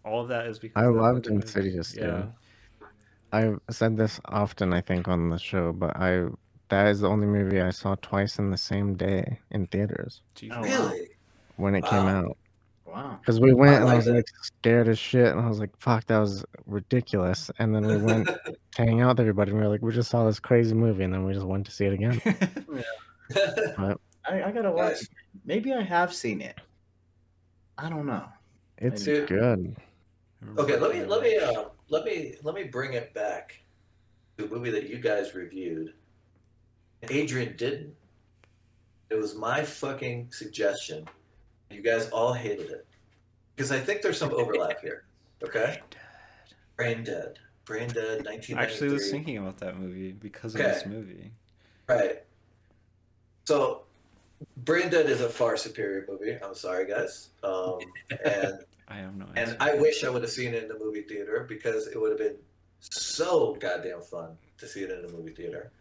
[0.06, 1.46] all of that is because I of loved fucking movie.
[1.48, 2.02] Insidious, too.
[2.02, 2.26] Yeah,
[3.32, 6.26] I've said this often, I think, on the show, but I
[6.70, 10.58] that is the only movie I saw twice in the same day in theaters Jesus.
[10.60, 10.62] Oh.
[10.64, 11.08] Really?
[11.58, 12.38] When it came out.
[12.86, 13.20] Wow.
[13.20, 14.14] Because we went and I was that.
[14.16, 17.98] like scared as shit, and I was like, "Fuck, that was ridiculous." And then we
[17.98, 20.74] went to hang out with everybody, and we were like, "We just saw this crazy
[20.74, 22.22] movie," and then we just went to see it again.
[23.78, 25.00] But I, I gotta watch.
[25.44, 26.56] Maybe I have seen it.
[27.78, 28.24] I don't know.
[28.78, 29.28] it's Dude.
[29.28, 29.76] good.
[30.58, 33.60] okay, let me let me uh, let me let me bring it back
[34.38, 35.94] to a movie that you guys reviewed.
[37.10, 37.94] Adrian didn't.
[39.10, 41.08] It was my fucking suggestion.
[41.70, 42.86] You guys all hated it
[43.56, 45.04] because I think there's some overlap here.
[45.44, 45.82] Okay,
[46.76, 50.72] Brain Dead, Brain Dead, I actually was thinking about that movie because of Okay.
[50.72, 51.32] this movie.
[51.88, 52.24] Right.
[53.46, 53.84] So,
[54.58, 56.38] Brain Dead is a far superior movie.
[56.44, 57.30] I'm sorry, guys.
[57.44, 57.80] Um,
[58.26, 59.56] and I have no and.
[59.60, 62.20] I wish I would have seen it in the movie theater because it would have
[62.20, 62.38] been
[62.80, 65.72] so goddamn fun to see it in the movie theater.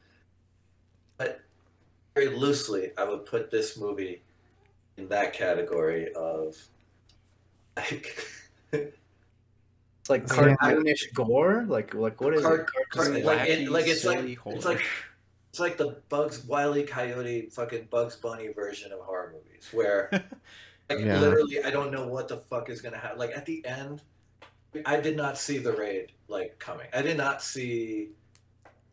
[1.16, 1.40] But
[2.14, 4.22] very loosely, I would put this movie
[4.96, 6.56] in that category of
[7.76, 8.26] like
[8.72, 10.56] It's like Yeah.
[10.56, 11.64] cartoonish gore.
[11.68, 12.66] Like like what is Cart- it?
[12.92, 14.82] cart- Cartoonish- like it- like it's like- silly it's like-
[15.50, 20.08] it's like the Bugs Wiley Coyote fucking Bugs Bunny version of horror movies where
[20.90, 21.18] like Yeah.
[21.20, 23.18] literally I don't know what the fuck is gonna happen.
[23.18, 24.02] Like at the end,
[24.84, 26.88] I did not see the raid like coming.
[26.92, 28.10] I did not see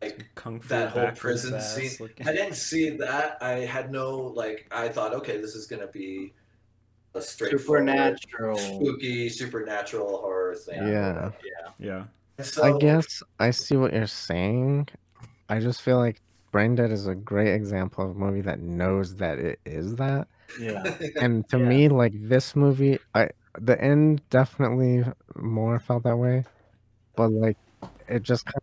[0.04, 1.90] like Kung Fu that whole prison scene.
[2.00, 3.38] looking- I didn't see that.
[3.42, 4.66] I had no like.
[4.70, 6.32] I thought, okay, this is gonna be
[7.14, 8.56] a straightforward, supernatural.
[8.56, 10.82] spooky, supernatural horror thing.
[10.88, 11.30] Yeah.
[11.78, 12.04] Yeah.
[12.38, 14.88] Yeah, So, I guess I see what you're saying.
[15.48, 19.14] I just feel like Brain Dead is a great example of a movie that knows
[19.16, 20.26] that it is that.
[20.60, 20.82] Yeah.
[21.20, 21.64] And to Yeah.
[21.64, 25.04] me, like this movie, I the end definitely
[25.36, 26.44] more felt that way,
[27.14, 27.56] but like
[28.08, 28.62] it just kind of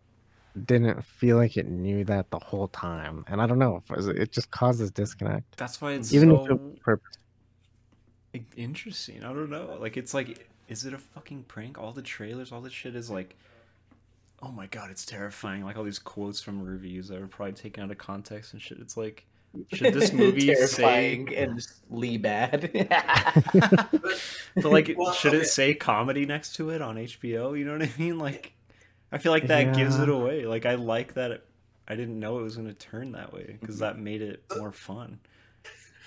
[0.66, 3.24] didn't feel like it knew that the whole time.
[3.28, 5.56] And I don't know, it, just causes disconnect.
[5.56, 7.18] that's why it's Even so if purpose.
[8.56, 9.24] interesting.
[9.24, 9.76] I don't know.
[9.80, 11.78] Like it's like, is it a fucking prank?
[11.78, 13.36] All the trailers, all this shit is like,
[14.42, 15.64] oh my god, it's terrifying.
[15.64, 18.78] Like all these quotes from reviews that are probably taken out of context and shit.
[18.80, 19.26] It's like,
[19.72, 21.36] should this movie terrifying say?
[21.36, 22.70] and Lee bad?
[24.60, 25.42] But like, Well, should okay.
[25.42, 27.58] it say comedy next to it on HBO?
[27.58, 28.18] You know what I mean?
[28.18, 28.52] Like,
[29.12, 30.46] I feel like that gives it away.
[30.46, 31.30] Like, I like that.
[31.32, 31.46] It,
[31.88, 33.84] I didn't know it was going to turn that way because Mm-hmm.
[33.84, 35.18] that made it more fun.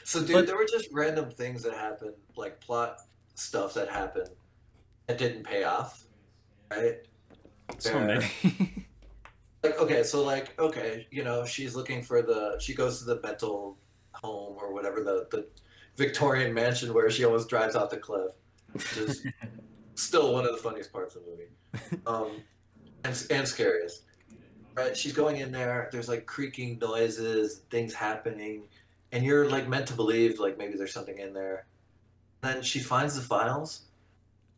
[0.04, 2.98] so dude, But- there were just random things that happened, like plot
[3.36, 4.30] stuff that happened
[5.08, 6.04] that didn't pay off,
[6.72, 6.98] right?
[7.78, 8.06] So Fair.
[8.08, 8.86] many.
[9.63, 12.56] Like, okay, so like, okay, you know, she's looking for the.
[12.60, 13.80] She goes to the mental
[14.12, 15.48] home or whatever the the
[15.98, 18.30] Victorian mansion where she almost drives off the cliff,
[18.74, 19.26] which is
[19.96, 22.04] still one of the funniest parts of the movie.
[22.06, 22.44] Um,
[23.06, 24.02] and, and scariest.
[24.76, 24.96] Right?
[24.98, 28.63] She's going in there, there's like creaking noises, things happening,
[29.13, 31.65] and you're like meant to believe like maybe there's something in there.
[32.41, 33.84] then she finds the files.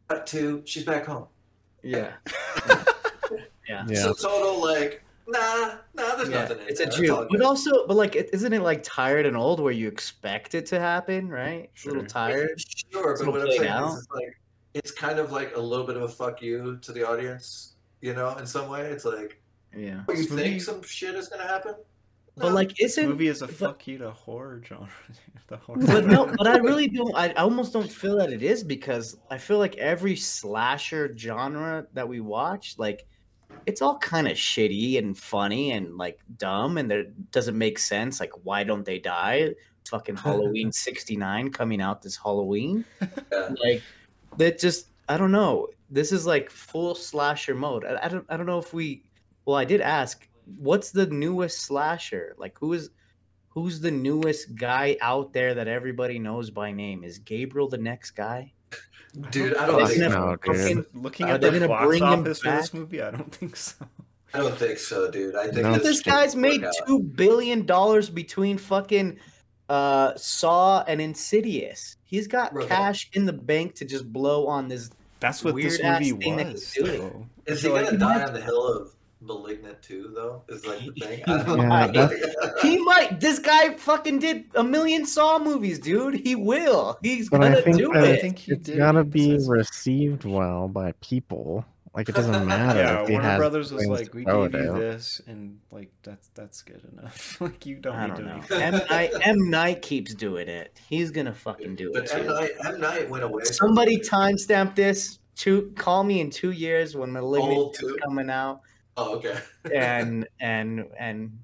[0.10, 1.28] Cut to she's back home.
[1.84, 2.14] yeah.
[3.70, 3.84] Yeah.
[3.90, 3.96] Yeah.
[4.04, 6.92] So total like, nah, nah, there's Yeah, nothing in it's a there.
[6.94, 10.56] Jew, all but also, but like, isn't it like tired and old where you expect
[10.56, 11.70] it to happen, right?
[11.76, 12.08] It's a little Sure.
[12.08, 12.50] tired.
[12.94, 13.90] Sure, It's but what I'm saying out.
[13.90, 14.40] is, it's like
[14.74, 18.14] it's kind of like a little bit of a fuck you to the audience, you
[18.14, 18.82] know, in some way.
[18.82, 19.42] It's like,
[19.76, 21.76] Yeah, oh, you This movie- think some shit is gonna happen?
[22.36, 22.54] but No.
[22.54, 24.88] like, isn't movie is a but- fuck you to horror genre.
[25.48, 25.82] the horror.
[25.86, 27.14] but no, but I really don't.
[27.16, 31.88] I I almost don't feel that it is because I feel like every slasher genre
[31.94, 33.06] that we watch, like,
[33.66, 38.20] it's all kind of shitty and funny and like dumb, and it doesn't make sense.
[38.20, 39.56] Like, why don't they die?
[39.90, 42.84] Fucking Halloween '69 coming out this Halloween.
[43.32, 43.82] Like,
[44.38, 45.70] that just I don't know.
[45.90, 47.86] This is like full slasher mode.
[47.86, 49.04] I, I don't I don't know if we.
[49.46, 52.36] Well, I did ask, what's the newest slasher?
[52.38, 52.90] Like, who is
[53.50, 57.04] who's the newest guy out there that everybody knows by name?
[57.04, 58.52] Is Gabriel the next guy?
[59.32, 62.52] Dude, I don't they think no, gonna fucking- Looking at they the box office for
[62.52, 63.74] this movie, I don't think so.
[64.34, 65.36] I don't think so, dude.
[65.36, 66.74] I think No, Dude, this guy's made out.
[66.86, 69.18] two billion dollars between fucking
[69.70, 71.96] uh Saw and Insidious.
[72.04, 72.68] He's got Bro.
[72.68, 74.90] cash in the bank to just blow on this.
[75.20, 76.72] That's what this Weird-ass movie thing was.
[76.74, 77.30] he's doing.
[77.46, 80.44] Is he So, gonna like, die on the hill of Malignant too, though?
[80.48, 81.24] Is like the thing.
[81.28, 81.60] I don't
[81.96, 82.54] Yeah, know.
[82.62, 83.20] He might.
[83.20, 86.16] This guy fucking did a million Saw movies, dude.
[86.16, 87.00] He will.
[87.02, 88.22] He's But gonna think do that- I it.
[88.22, 88.78] think he it's did.
[88.78, 91.66] gotta be received well by people.
[91.98, 94.72] Like it doesn't matter Yeah, if Warner has Brothers was like, we throw gave you
[94.72, 94.78] out.
[94.80, 97.42] this, and like that's that's good enough.
[97.42, 98.30] like you don't I need don't to.
[98.30, 98.38] know.
[98.38, 100.80] make- M Night, M Night keeps doing it.
[100.88, 102.34] He's gonna fucking do it But M too.
[102.34, 103.44] Night, M Night went away.
[103.46, 104.04] Somebody me.
[104.04, 105.20] timestamp this.
[105.38, 107.98] To call me in two years when Malignant Old is too?
[108.04, 108.62] coming out,
[108.96, 109.38] Oh, okay.
[109.74, 111.38] and and and.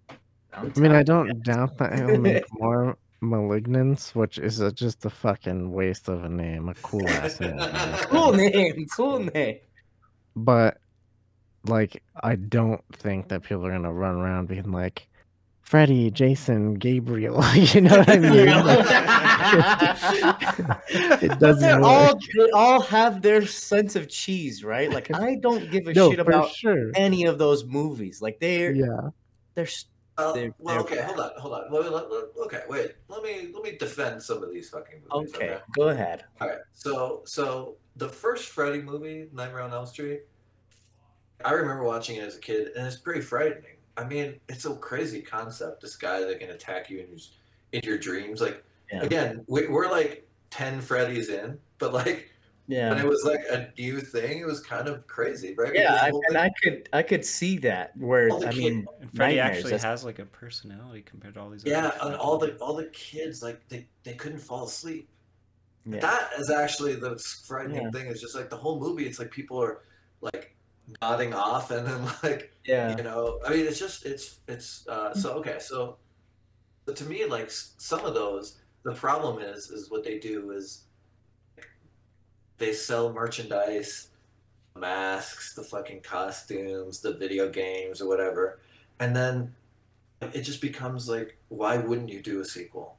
[0.55, 5.03] I'm I mean, I don't doubt that he'll make more malignance, which is a, just
[5.05, 7.57] a fucking waste of a name, a cool ass name.
[8.09, 9.57] Cool name, cool name.
[10.35, 10.77] But
[11.65, 15.07] like, I don't think that people are gonna run around being like,
[15.61, 17.43] Freddy, Jason, Gabriel.
[17.55, 18.47] you know what I mean?
[21.23, 21.85] it doesn't they're work.
[21.85, 24.91] all they all have their sense of cheese, right?
[24.91, 26.91] Like I don't give a no, shit about sure.
[26.95, 28.21] any of those movies.
[28.21, 29.09] Like they're Yeah.
[29.55, 31.05] they're s- Uh, They're- well, they're okay, bad.
[31.05, 31.71] hold on, hold on.
[31.71, 32.91] Wait, wait, wait, okay, wait.
[33.07, 35.33] Let me let me defend some of these fucking movies.
[35.33, 35.57] okay.
[35.75, 36.25] Go ahead.
[36.39, 36.59] All right.
[36.73, 40.21] So so the first Freddy movie, Nightmare on Elm Street,
[41.45, 43.77] I remember watching it as a kid, and it's pretty frightening.
[43.97, 45.81] I mean, it's a crazy concept.
[45.81, 47.17] This guy that can attack you in your
[47.73, 48.41] in your dreams.
[48.41, 49.01] Like Yeah.
[49.03, 52.29] again, we, we're like ten Freddys in, but like
[52.67, 52.97] when Yeah.
[52.99, 55.73] it was like a new thing, it was kind of crazy, right?
[55.75, 59.13] Yeah, I, and thing- I could I could see that where I kid- mean And
[59.15, 61.63] Freddy actually that's- has like a personality compared to all these.
[61.65, 65.09] yeah, other and all the all the kids like they, they couldn't fall asleep.
[65.85, 65.99] Yeah.
[65.99, 67.91] That is actually the frightening Yeah.
[67.91, 68.07] thing.
[68.07, 69.05] Is just like the whole movie.
[69.05, 69.81] It's like people are
[70.21, 70.55] like
[71.01, 72.95] nodding off, and then like yeah.
[72.97, 73.39] you know.
[73.45, 75.57] I mean, it's just it's it's uh, so okay.
[75.59, 75.97] So,
[76.85, 80.83] but to me, like some of those, the problem is is what they do is
[82.57, 84.09] they sell merchandise,
[84.77, 88.59] masks, the fucking costumes, the video games, or whatever,
[88.99, 89.53] and then
[90.33, 92.95] it just becomes like, why wouldn't you do a sequel?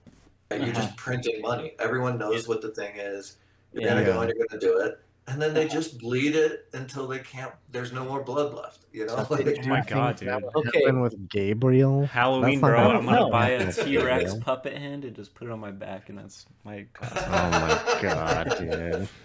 [0.58, 1.72] Like, You're just printing money.
[1.78, 3.36] Everyone knows what the thing is.
[3.72, 3.88] You're Yeah.
[3.90, 7.18] gonna go and you're gonna do it, and then they just bleed it until they
[7.18, 7.52] can't.
[7.72, 8.84] There's no more blood left.
[8.92, 10.28] You know, like, Oh my god, dude.
[10.28, 10.80] Okay.
[10.84, 12.06] happen with Gabriel.
[12.06, 12.78] Halloween, bro.
[12.78, 13.30] I'm gonna No.
[13.30, 16.86] buy a T-Rex puppet hand and just put it on my back, and that's my
[16.92, 17.18] costume.
[17.26, 19.08] Oh my god, dude.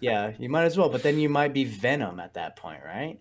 [0.00, 3.18] Yeah, you might as well, but then you might be Venom at that point, right?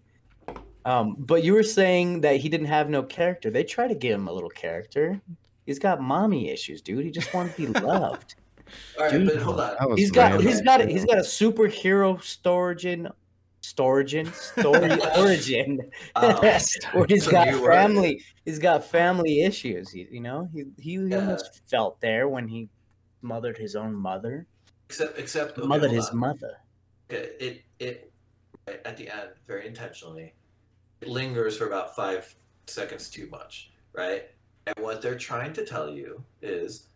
[0.84, 3.50] Um, but you were saying that he didn't have no character.
[3.50, 5.22] They try to give him a little character.
[5.66, 7.06] He's got mommy issues, dude.
[7.06, 8.36] He just wants to be loved.
[8.98, 9.98] all right, Dude, but hold on.
[9.98, 10.88] He's got random, he's got too.
[10.88, 13.12] he's got a superhero storagin
[13.62, 14.90] storagin story
[15.22, 15.80] origin
[16.16, 17.74] Um, where he's it's got new word.
[17.74, 19.92] family he's got family issues.
[19.92, 21.18] He, you know, he he Yeah.
[21.18, 22.70] almost felt there when he
[23.22, 24.48] mothered his own mother,
[24.90, 26.18] except except okay, mothered his on.
[26.18, 26.58] mother.
[27.10, 28.12] it it, it
[28.86, 30.34] at the end very intentionally
[31.02, 32.34] it lingers for about five
[32.68, 34.26] seconds too much right
[34.68, 36.88] and what they're trying to tell you is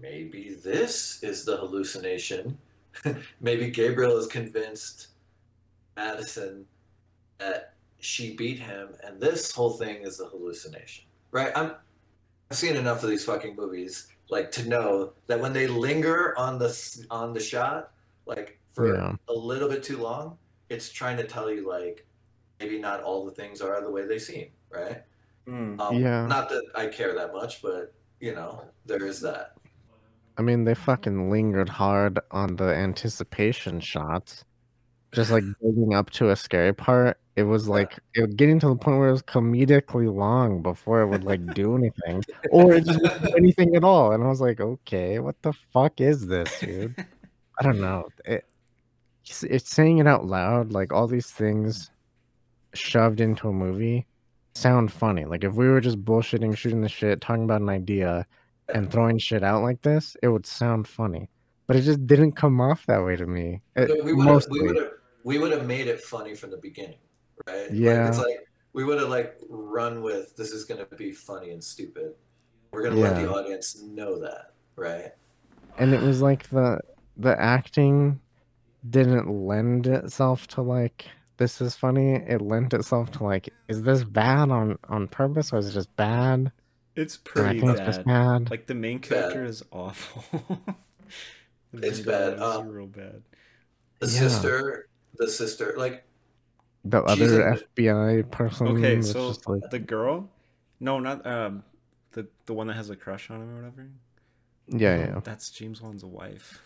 [0.00, 2.58] maybe this is the hallucination.
[3.40, 5.08] Maybe gabriel is convinced
[5.96, 6.64] madison
[7.38, 11.04] that she beat him and this whole thing is a hallucination.
[11.30, 11.52] Right?
[11.54, 11.72] I'm
[12.50, 16.58] i've seen enough of these fucking movies like to know that when they linger on
[16.58, 17.92] the on the shot
[18.24, 19.14] like for Yeah.
[19.28, 20.38] a little bit too long
[20.70, 22.06] it's trying to tell you like
[22.60, 25.02] maybe not all the things are the way they seem right
[25.46, 25.80] Hmm.
[25.80, 26.26] um, Yeah.
[26.26, 29.52] not that i care that much but you know there is that
[30.38, 34.44] I mean, they fucking lingered hard on the anticipation shots.
[35.12, 37.18] Just like building up to a scary part.
[37.36, 41.02] It was like it was getting to the point where it was comedically long before
[41.02, 42.22] it would like do anything.
[42.50, 44.12] Or it just wouldn't do anything at all.
[44.12, 46.94] And I was like, okay, what the fuck is this, dude?
[47.58, 48.08] I don't know.
[48.24, 48.44] It,
[49.24, 51.90] it's, it's saying it out loud, like all these things
[52.74, 54.06] shoved into a movie
[54.56, 55.24] sound funny.
[55.24, 58.26] Like if we were just bullshitting, shooting the shit, talking about an idea,
[58.74, 61.28] and throwing shit out like this, it would sound funny.
[61.66, 63.60] But it just didn't come off that way to me.
[63.76, 64.90] Eh, it- we would have we would have
[65.24, 66.98] we would have made it funny from the beginning
[67.48, 68.08] right Like, Yeah.
[68.08, 71.62] it's like we would have like run with this is going to be funny and
[71.62, 72.14] stupid
[72.70, 75.12] we're going to let the audience know that right
[75.78, 76.78] and it was like the
[77.16, 78.20] the acting
[78.88, 81.06] didn't lend itself to like
[81.38, 82.14] this is funny.
[82.14, 85.94] It lent itself to like, is this bad on on purpose or is it just
[85.96, 86.50] bad?
[86.94, 88.44] It's pretty think it's just bad.
[88.44, 88.50] bad.
[88.50, 90.24] Like the main character is awful.
[91.72, 93.22] It's bad, um, real bad.
[93.98, 94.12] The Yeah.
[94.20, 96.04] sister, the sister, like
[96.84, 98.68] The She's other in- FBI person.
[98.68, 100.30] Okay, so just like the girl,
[100.80, 101.64] no, not um,
[102.12, 103.88] the the one that has a crush on him or whatever.
[104.68, 105.20] yeah, yeah.
[105.22, 106.62] That's James Wan's wife.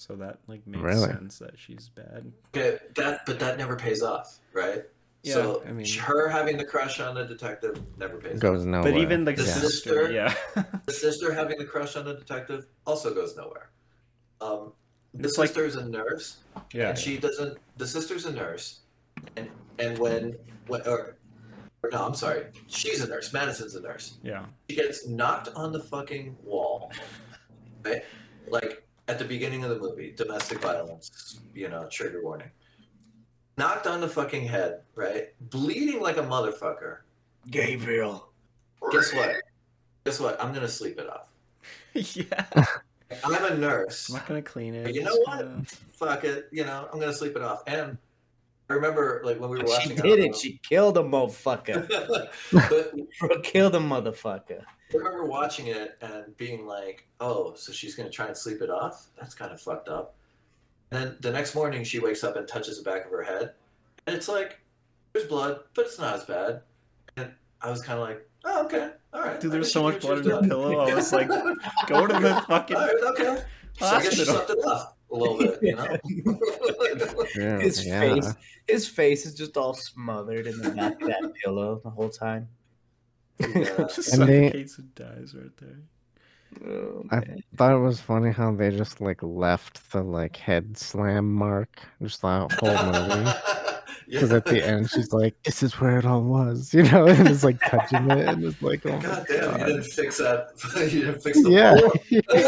[0.00, 1.08] So that like makes Really?
[1.08, 2.32] sense that she's bad.
[2.56, 4.84] okay, that, but that never pays off, right?
[5.22, 8.40] Yeah, so I mean- her having the crush on the detective never pays off.
[8.40, 8.92] Goes nowhere.
[8.92, 9.68] but even like The the sister,
[10.08, 10.34] sister- yeah.
[10.86, 13.68] The sister having the crush on the detective also goes nowhere.
[14.40, 14.72] Um,
[15.12, 16.38] the It's like- a nurse,
[16.72, 16.88] yeah.
[16.88, 17.58] and she doesn't.
[17.76, 18.80] The sister's a nurse,
[19.36, 20.34] and and when
[20.66, 21.18] when or,
[21.82, 23.34] or no, I'm sorry, she's a nurse.
[23.34, 24.16] Madison's a nurse.
[24.22, 24.46] Yeah.
[24.70, 26.90] She gets knocked on the fucking wall,
[27.84, 28.02] right?
[28.48, 31.40] Like at the beginning of the movie, domestic violence.
[31.52, 32.50] You know, trigger warning.
[33.58, 35.28] Knocked on the fucking head, right?
[35.50, 36.98] Bleeding like a motherfucker.
[37.50, 38.30] Gabriel.
[38.92, 39.36] Guess what?
[40.06, 40.40] Guess what?
[40.40, 41.30] I'm gonna sleep it off.
[41.94, 42.44] yeah.
[43.24, 44.08] I'm a nurse.
[44.08, 44.84] I'm not gonna clean it.
[44.84, 45.40] But you know what?
[45.40, 47.64] gonna- fuck it, you know, I'm gonna sleep it off.
[47.66, 47.98] And
[48.70, 49.96] I remember like when we were watching.
[49.96, 50.36] She did don't it.
[50.36, 51.88] She killed a motherfucker.
[51.88, 52.32] but
[53.18, 54.62] Bro, killed a motherfucker.
[54.92, 58.70] I remember watching it and being like, "Oh, so she's gonna try and sleep it
[58.70, 59.06] off?
[59.18, 60.14] That's kind of fucked up."
[60.90, 63.52] And then the next morning, she wakes up and touches the back of her head,
[64.06, 64.60] and it's like,
[65.12, 66.62] "There's blood, but it's not as bad."
[67.16, 67.32] And
[67.62, 70.24] I was kind of like, "Oh, okay, all right." Dude, there's so much blood in
[70.24, 70.78] the pillow.
[70.80, 71.28] I was like,
[71.86, 73.42] go to the fucking all right, okay.
[73.78, 74.34] So I guess she hospital.
[74.34, 75.96] slept it off a little bit, you know.
[77.36, 78.00] Yeah, His yeah.
[78.00, 78.34] face,
[78.66, 82.48] his face is just all smothered in the back of that pillow the whole time.
[83.54, 83.86] Yeah.
[84.12, 85.78] And they- suffocates and dies right there.
[86.66, 87.22] Oh, I
[87.56, 92.22] thought it was funny how they just like left the like head slam mark just
[92.22, 93.30] that whole movie.
[94.10, 97.28] Because at the end she's like, "This is where it all was," you know, and
[97.28, 100.48] it's like touching it, and it's like, "Oh my God damn, you didn't fix that.
[100.92, 101.76] you didn't fix the Yeah.
[101.76, 101.92] hole.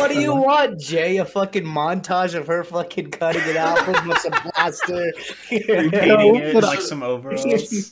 [0.00, 1.18] What do you want, Jay?
[1.18, 5.12] A fucking montage of her fucking cutting it out with some plaster.
[5.50, 7.90] Repainting it in but like I- some overalls.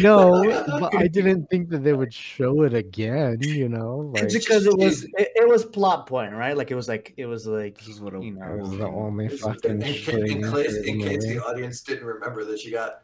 [0.00, 0.42] No,
[0.80, 3.38] but I didn't think that they would show it again.
[3.40, 6.56] You know, like because it was it, it was plot point, right?
[6.56, 8.70] Like it was like it was like This is what a you know it was
[8.78, 12.44] the only fucking In, ca- thing in, case, the in case the audience didn't remember
[12.44, 12.95] that she got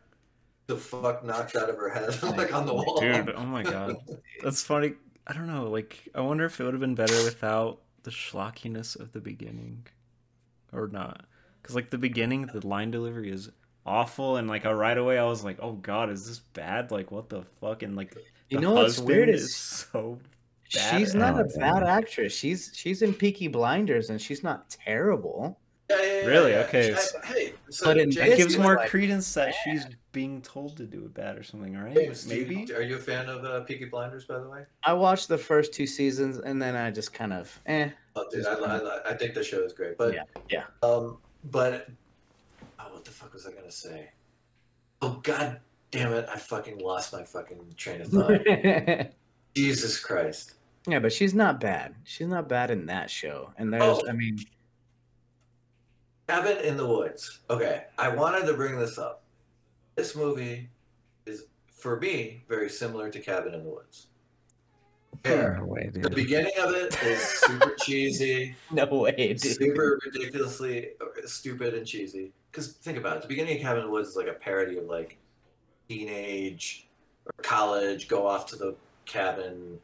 [0.67, 3.01] the fuck knocked out of her head, like on the wall.
[3.01, 3.97] Dude, oh my god.
[4.43, 4.95] That's funny.
[5.27, 8.99] I don't know, like I wonder if it would have been better without the schlockiness
[8.99, 9.87] of the beginning.
[10.73, 11.27] Or not.
[11.63, 13.51] Cause like the beginning, the line delivery is
[13.85, 16.91] awful and like uh, right away I was like, Oh god, is this bad?
[16.91, 17.83] Like what the fuck?
[17.83, 18.17] And like
[18.49, 20.19] you know what's husband weird is is so
[20.75, 22.33] bad she's not a bad actress.
[22.35, 25.59] She's she's in Peaky Blinders and she's not terrible.
[25.91, 26.51] Yeah, yeah, yeah, Really?
[26.53, 26.59] yeah.
[26.61, 29.87] Okay, I- hey, so But in James, That It's gives more like, credence that she's
[30.13, 31.95] being told to do it bad or something, right?
[31.95, 32.75] James, do you- Maybe.
[32.75, 34.65] are you a fan of uh, Peaky Blinders, by the way?
[34.85, 37.91] I watched the first two seasons and then I just kind of eh.
[38.15, 40.65] Oh, dude, I, I, I think the show is great, but Yeah, yeah.
[40.83, 41.19] Um,
[41.51, 41.89] but
[42.79, 44.11] oh, what the fuck was I gonna say?
[45.01, 45.61] Oh god
[45.91, 46.27] damn it!
[46.33, 48.41] I fucking lost my fucking train of thought.
[49.57, 50.55] Jesus Christ!
[50.87, 51.95] Yeah, but she's not bad.
[52.05, 53.51] She's not bad in that show.
[53.59, 54.03] And there's, Oh.
[54.09, 54.39] I mean,
[56.33, 57.41] Cabin in the Woods.
[57.51, 59.23] Okay, I wanted to bring this up.
[59.97, 60.71] This movie
[61.27, 64.07] is, for me, very similar to Cabin in the Woods.
[65.27, 69.41] Where No way, the beginning of it is super cheesy, no way, dude.
[69.43, 70.93] super ridiculously
[71.27, 72.33] stupid and cheesy.
[72.51, 74.79] Because think about it, the beginning of Cabin in the Woods is like a parody
[74.79, 75.19] of like
[75.87, 76.89] teenage
[77.27, 78.75] or college, go off to the
[79.05, 79.79] cabin.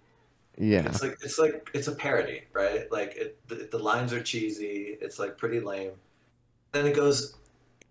[0.57, 2.91] Yeah, It's like it's like it's a parody, right?
[2.91, 4.97] Like it, the, the lines are cheesy.
[5.03, 5.93] It's like pretty lame.
[6.73, 7.37] Then it goes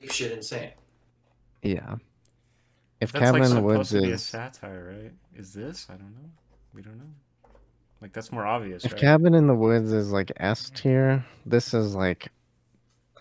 [0.09, 0.71] shit insane.
[1.61, 1.95] yeah.
[2.99, 5.11] If That's Cabin like in the Woods to be a is satire, right?
[5.35, 5.85] Is this?
[5.89, 6.29] I don't know.
[6.73, 7.51] We don't know.
[8.01, 9.01] Like that's more obvious, if right?
[9.01, 12.29] Cabin in the Woods is like S tier, this is like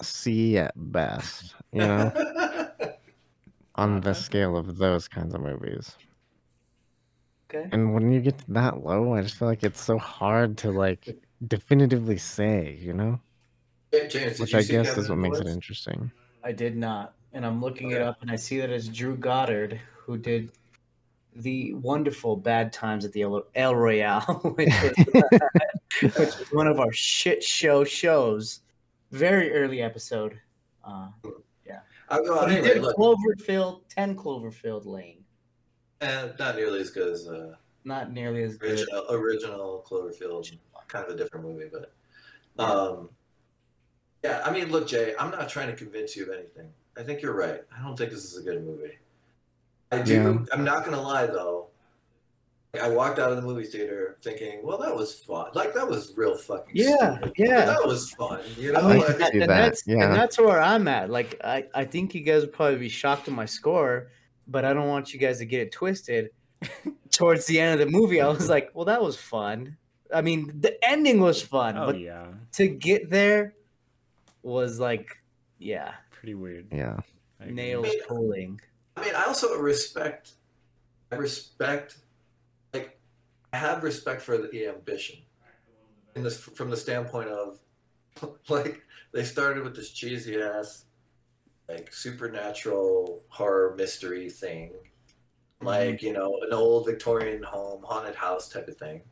[0.03, 1.55] C at best.
[1.73, 2.13] You know,
[3.77, 5.97] on the scale of those kinds of movies.
[7.49, 7.69] Okay.
[7.73, 10.71] And when you get to that low, I just feel like it's so hard to
[10.71, 13.21] like definitively say, you know?
[13.93, 16.11] Hey, James, Which I guess Cabin is what makes it interesting.
[16.45, 17.15] I did not.
[17.33, 20.51] And I'm looking it up and I see that it's Drew Goddard who did
[21.35, 24.23] the wonderful Bad Times at the El, El Royale,
[24.57, 25.41] which was,
[26.03, 28.61] which is one of our shit show shows.
[29.13, 30.41] Very early episode.
[30.85, 31.09] Uh,
[32.09, 32.75] I'll go out anyway.
[32.75, 35.25] did Look, Cloverfield, 10 Cloverfield Lane.
[36.01, 38.71] eh, not nearly as good as uh, Not nearly as good.
[38.79, 40.57] original, original Cloverfield.
[40.87, 41.93] Kind of a different movie, but
[42.63, 42.69] um,
[43.01, 43.07] yeah.
[44.25, 46.69] I mean, look, Jay, I'm not trying to convince you of anything.
[46.99, 47.63] I think you're right.
[47.77, 48.99] I don't think this is a good movie.
[49.93, 50.15] I do.
[50.15, 50.55] Yeah.
[50.57, 51.69] I'm not gonna lie though.
[52.83, 55.51] I walked out of the movie theater thinking, well, that was fun.
[55.55, 57.33] Like that was real fucking Yeah, stupid.
[57.37, 57.65] yeah.
[57.65, 58.41] But that was fun.
[58.59, 60.05] You know, I mean, I like, can and that's yeah.
[60.05, 61.11] and that's where I'm at.
[61.11, 64.09] Like, I, I think you guys would probably be shocked at my score,
[64.49, 66.31] but I don't want you guys to get it twisted.
[67.13, 69.77] Towards the end of the movie, I was like, "Well, that was fun."
[70.13, 73.55] I mean, the ending was fun, Oh but yeah, to get there
[74.47, 75.19] was like,
[75.59, 76.69] yeah, pretty weird.
[76.73, 76.99] Yeah.
[77.41, 78.61] I nails pulling.
[78.97, 80.33] I mean, I also respect.
[81.13, 81.99] I respect,
[82.73, 82.99] like,
[83.53, 85.19] I have respect for the ambition,
[86.15, 87.59] in this from the standpoint of,
[88.49, 88.83] like,
[89.13, 90.87] they started with this cheesy ass,
[91.69, 95.67] like supernatural horror mystery thing, mm-hmm.
[95.67, 99.03] like you know an old Victorian home haunted house type of thing,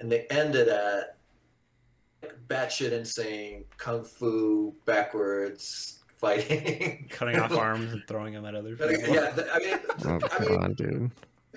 [0.00, 1.17] and they ended at like,
[2.48, 7.06] batshit insane kung fu backwards fighting.
[7.10, 9.14] Cutting off arms and throwing them at other But, people.
[9.14, 11.10] yeah, I mean, Oh I mean, god, dude.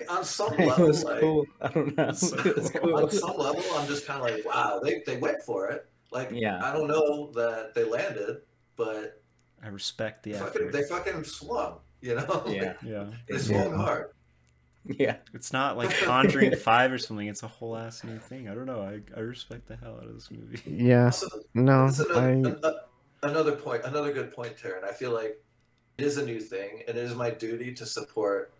[0.08, 1.46] on some It level, was like, cool.
[1.60, 2.12] I don't know.
[2.12, 2.80] So It was cool.
[2.80, 2.96] cool.
[3.04, 5.86] on some level, I'm just kind of like, wow, they, they went for it.
[6.12, 6.60] Like, Yeah.
[6.62, 8.42] I don't know that they landed,
[8.76, 9.20] but
[9.64, 10.72] I respect the fucking, effort.
[10.72, 12.44] they fucking swung, you know?
[12.46, 13.40] Yeah, Yeah, they Yeah.
[13.40, 14.10] swung hard.
[14.98, 15.16] yeah.
[15.32, 17.28] it's not like Conjuring Five or something.
[17.28, 18.48] It's a whole ass new thing.
[18.48, 18.80] I don't know.
[18.82, 20.60] I, I respect the hell out of this movie.
[20.66, 21.06] Yeah.
[21.06, 22.72] Also, No, this another, I uh,
[23.22, 24.84] another point, another good point, Taryn.
[24.84, 25.40] I feel like
[25.98, 28.54] it is a new thing, and it is my duty to support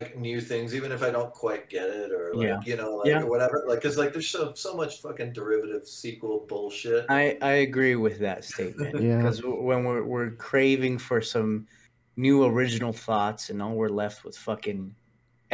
[0.00, 2.60] like, new things, even if I don't quite get it or like Yeah.
[2.64, 3.22] you know, like Yeah.
[3.22, 3.64] or whatever.
[3.68, 7.06] Like, cause like there's so so much fucking derivative sequel bullshit.
[7.10, 9.00] I I agree with that statement.
[9.02, 9.18] Yeah.
[9.18, 11.66] Because when we're we're craving for some
[12.16, 14.94] new original thoughts, and all we're left with fucking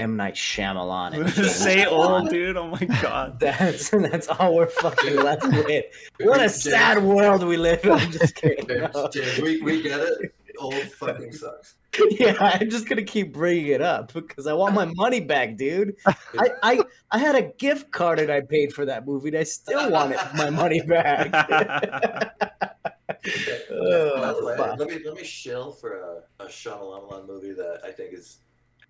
[0.01, 1.29] M Night Shyamalan.
[1.49, 2.57] Say old, dude.
[2.57, 3.39] Oh my god.
[3.41, 5.85] That's that's all we're fucking left with.
[6.21, 7.93] What a James- sad world we live in.
[7.93, 8.67] I'm just kidding.
[8.67, 9.09] James, No.
[9.13, 10.35] James, we, we get it.
[10.59, 11.77] Old fucking sucks.
[12.11, 15.97] Yeah, I'm just gonna keep bringing it up because I want my money back, dude.
[16.07, 16.81] I, I
[17.11, 20.13] I had a gift card and I paid for that movie, and I still want
[20.13, 21.33] it, my money back.
[23.27, 23.61] Okay.
[23.71, 25.99] Oh, By way, let me let me shill for
[26.39, 28.39] a, a Shyamalan movie that I think is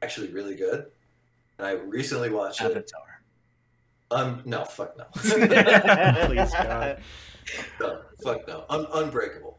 [0.02, 0.86] actually really good.
[1.60, 2.70] And I recently watched it.
[2.70, 3.22] Avatar.
[4.10, 5.04] Um, no, fuck no.
[5.12, 7.00] Please, God.
[7.78, 8.64] no fuck no.
[8.70, 9.58] Un- Unbreakable.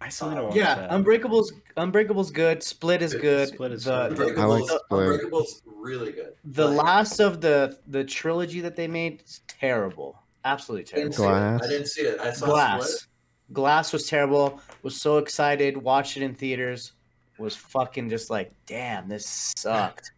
[0.00, 0.90] I still need to watch Yeah, that.
[0.90, 2.64] Unbreakable's Unbreakable's good.
[2.64, 3.46] Split is good.
[3.48, 4.10] Split is the, fun.
[4.10, 4.42] Unbreakable.
[4.42, 6.32] I like Unbreakable's really good.
[6.44, 10.20] the Like, last of the the trilogy that they made is terrible.
[10.44, 11.16] Absolutely terrible.
[11.16, 11.62] Glass.
[11.62, 12.18] I didn't see it.
[12.18, 12.86] I saw Glass.
[12.88, 13.06] Split.
[13.52, 14.60] Glass was terrible.
[14.82, 15.76] Was so excited.
[15.76, 16.90] Watched it in theaters.
[17.38, 20.12] Was fucking just like, damn, this sucked.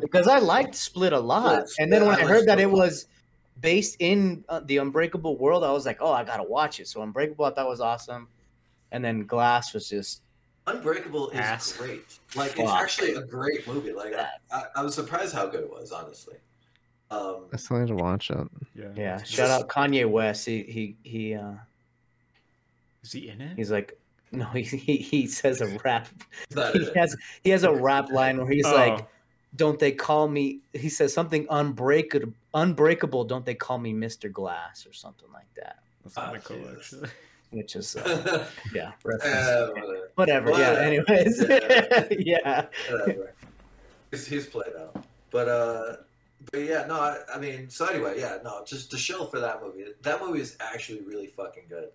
[0.00, 2.70] because I liked Split a lot, Split, and then when I I heard that it
[2.70, 3.06] was
[3.60, 6.88] based in uh, the Unbreakable world, I was like, oh, I gotta watch it.
[6.88, 8.26] So Unbreakable, I thought was awesome,
[8.90, 10.22] and then Glass was just
[10.66, 11.76] Unbreakable is Ass.
[11.76, 12.04] great.
[12.34, 12.60] Like Fuck.
[12.60, 13.92] it's actually a great movie.
[13.92, 16.36] Like I, I, I was surprised how good it was, honestly.
[17.10, 18.48] Um, I still need to watch it.
[18.74, 18.86] Yeah.
[18.96, 19.18] yeah.
[19.18, 20.46] Just- Shout out Kanye West.
[20.46, 21.34] He he he.
[21.34, 21.52] uh
[23.02, 23.56] Is he in it?
[23.56, 23.98] He's like,
[24.40, 26.08] no, he he, he says a rap.
[26.50, 26.96] He it.
[26.96, 28.74] has he has a rap line where he's Oh.
[28.74, 29.06] like,
[29.56, 32.32] "Don't they call me?" He says something unbreakable.
[32.54, 33.24] Unbreakable.
[33.24, 35.78] Don't they call me Mister Glass or something like that?
[36.02, 37.08] That's kind Ah, of cool, actually.
[37.50, 38.92] Which is uh, yeah.
[39.04, 39.68] Uh,
[40.14, 40.50] whatever.
[40.50, 40.50] whatever.
[40.52, 40.80] Yeah.
[40.80, 42.04] Anyways, Yeah.
[42.18, 42.66] yeah.
[42.90, 43.34] Whatever.
[44.10, 45.04] he's, he's played out.
[45.30, 45.96] But uh,
[46.50, 49.62] but yeah, no, I, I mean, so anyway, yeah, no, just to show for that
[49.62, 49.84] movie.
[50.02, 51.88] That movie is actually really fucking good.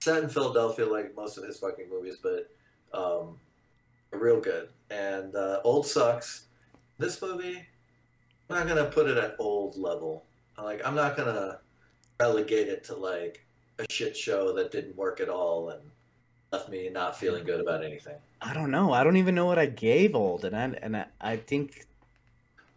[0.00, 2.50] Set in Philadelphia, like most of his fucking movies, but
[2.98, 3.38] um,
[4.10, 4.68] real good.
[4.90, 6.46] And uh, old sucks.
[6.98, 7.66] This movie,
[8.48, 10.24] I'm not gonna put it at old level.
[10.58, 11.58] Like, I'm not gonna
[12.20, 13.44] relegate it to like
[13.78, 15.80] a shit show that didn't work at all and
[16.52, 18.16] left me not feeling good about anything.
[18.40, 18.92] I don't know.
[18.92, 21.86] I don't even know what I gave old, and I and I, I think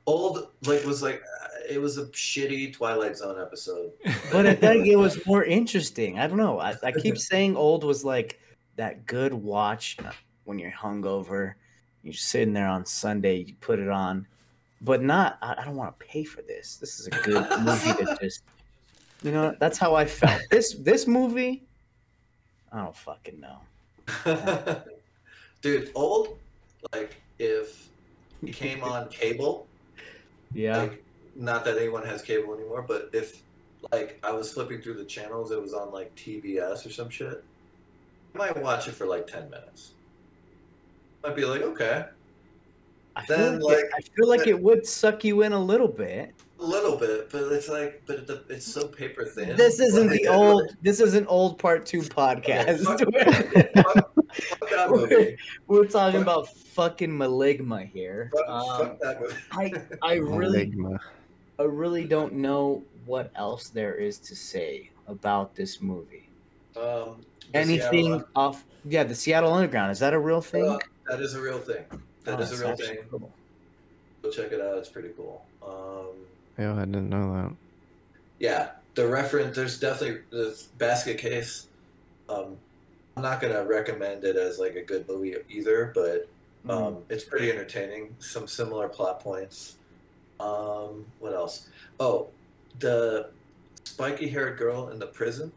[0.05, 1.21] old like was like
[1.69, 3.91] it was a shitty twilight zone episode
[4.31, 6.19] But I think it was more interesting.
[6.19, 6.59] I don't know.
[6.59, 8.39] I, I keep saying old was like
[8.75, 10.11] that good watch uh,
[10.43, 11.53] when you're hungover.
[12.03, 14.27] You're sitting there on Sunday, you put it on,
[14.81, 15.37] but not.
[15.41, 16.77] I, I don't want to pay for this.
[16.77, 18.43] This is a good movie to just,
[19.23, 19.55] you know.
[19.59, 20.39] That's how I felt.
[20.51, 21.63] This this movie,
[22.71, 23.59] I don't fucking know.
[25.61, 26.37] dude old
[26.93, 27.89] like if
[28.43, 29.65] it came on cable
[30.53, 31.04] Yeah, like
[31.35, 33.41] not that anyone has cable anymore but if
[33.91, 37.43] like i was flipping through the channels it was on like tbs or some shit
[38.33, 39.91] i might watch it for like 10 minutes
[41.23, 42.05] might be like okay
[43.17, 45.59] I feel then, like, it, like- I feel like it would suck you in a
[45.59, 46.33] little bit.
[46.59, 50.21] a little bit but it's like but it, it's so paper thin This isn't Like,
[50.21, 50.75] the old.
[50.81, 52.83] This is an old part two podcast.
[52.83, 52.99] fuck,
[54.35, 58.31] fuck that movie We're talking Fuck- about fucking Maligma here.
[58.35, 60.99] fuck, Um, fuck that movie I I really Enigma.
[61.59, 66.27] I really don't know what else there is to say about this movie.
[66.75, 67.21] Um,
[67.53, 68.65] Anything Seattle- off?
[68.83, 70.67] Yeah, the Seattle Underground is that a real thing?
[70.67, 70.79] Uh,
[71.09, 71.85] that is a real thing.
[72.23, 72.97] That Oh, is that's a real thing.
[73.09, 73.31] cool.
[74.23, 74.77] Go check it out.
[74.79, 75.45] It's pretty cool.
[75.65, 76.15] Um,
[76.57, 77.55] Yeah, I didn't know that.
[78.39, 79.55] yeah, the reference.
[79.55, 81.67] There's definitely the basket case.
[82.27, 82.57] Um,
[83.15, 86.27] I'm not gonna recommend it as like a good movie either, but
[86.65, 86.71] Mm.
[86.71, 88.15] um, it's pretty entertaining.
[88.19, 89.75] Some similar plot points.
[90.39, 91.67] Um, what else?
[91.99, 92.27] Oh,
[92.79, 93.29] the
[93.83, 95.51] spiky-haired girl in the prison.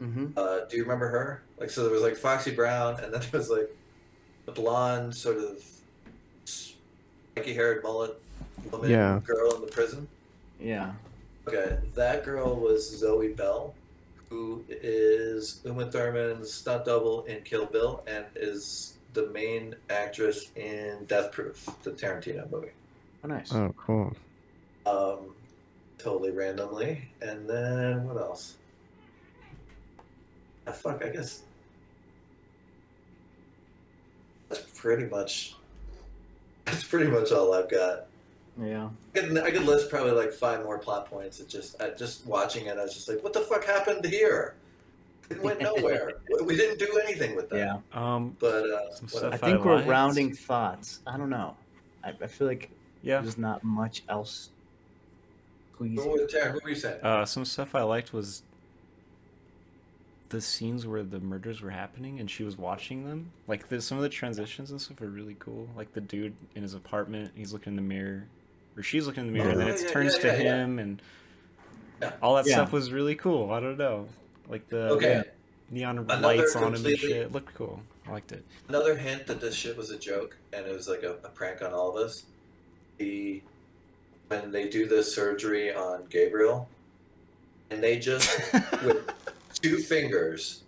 [0.00, 0.32] Mhm.
[0.36, 1.42] Uh, do you remember her?
[1.58, 3.74] Like, so there was like Foxy Brown, and then there was like
[4.46, 5.62] the blonde, sort of
[6.44, 8.20] spiky-haired mullet
[8.70, 9.20] woman Yeah.
[9.24, 10.06] girl in the prison.
[10.60, 10.92] Yeah.
[11.48, 13.74] Okay, that girl was Zoe Bell,
[14.28, 21.04] who is Uma Thurman's stunt double in Kill Bill and is the main actress in
[21.06, 22.70] Death Proof, the Tarantino movie.
[23.24, 23.52] Oh, nice.
[23.54, 24.12] Oh, cool.
[24.86, 25.34] Um,
[25.98, 27.08] totally randomly.
[27.20, 28.56] And then what else?
[30.66, 31.42] Ah, fuck, I guess
[34.48, 35.54] that's pretty much
[36.66, 38.06] that's pretty much all I've got.
[38.60, 38.88] yeah.
[39.14, 41.40] I could, I could list probably like five more plot points.
[41.40, 44.54] It just, I just watching it, I was just like, what the fuck happened here?
[45.30, 46.12] It went nowhere.
[46.44, 47.58] we didn't do anything with that.
[47.58, 47.78] Yeah.
[47.92, 49.42] Um, But uh, Some what stuff I else?
[49.42, 51.00] I think we're rounding thoughts.
[51.06, 51.56] I don't know.
[52.04, 52.70] I, I feel like
[53.02, 53.20] yeah.
[53.20, 54.50] there's not much else.
[55.76, 55.96] Please.
[55.98, 57.00] what, were- what were you saying?
[57.02, 58.42] Uh, some stuff I liked was
[60.28, 63.30] the scenes where the murders were happening and she was watching them.
[63.46, 65.68] Like the, some of the transitions and stuff are really cool.
[65.76, 68.24] Like the dude in his apartment, he's looking in the mirror,
[68.76, 70.42] or she's looking in the mirror, and then Oh, it yeah, turns yeah, to yeah,
[70.42, 70.64] yeah.
[70.64, 71.02] him, and
[72.00, 72.12] Yeah.
[72.22, 72.54] all that Yeah.
[72.54, 73.50] stuff was really cool.
[73.52, 74.08] I don't know,
[74.48, 75.24] like the okay,
[75.70, 77.16] neon Another lights on him and completely- shit.
[77.18, 77.82] It looked cool.
[78.06, 78.44] I liked it.
[78.68, 81.62] another hint that this shit was a joke and it was like a, a prank
[81.62, 82.24] on all of us.
[83.02, 83.42] The
[84.28, 86.68] when they do the surgery on Gabriel,
[87.70, 88.30] and they just
[88.84, 89.10] with
[89.60, 90.62] two fingers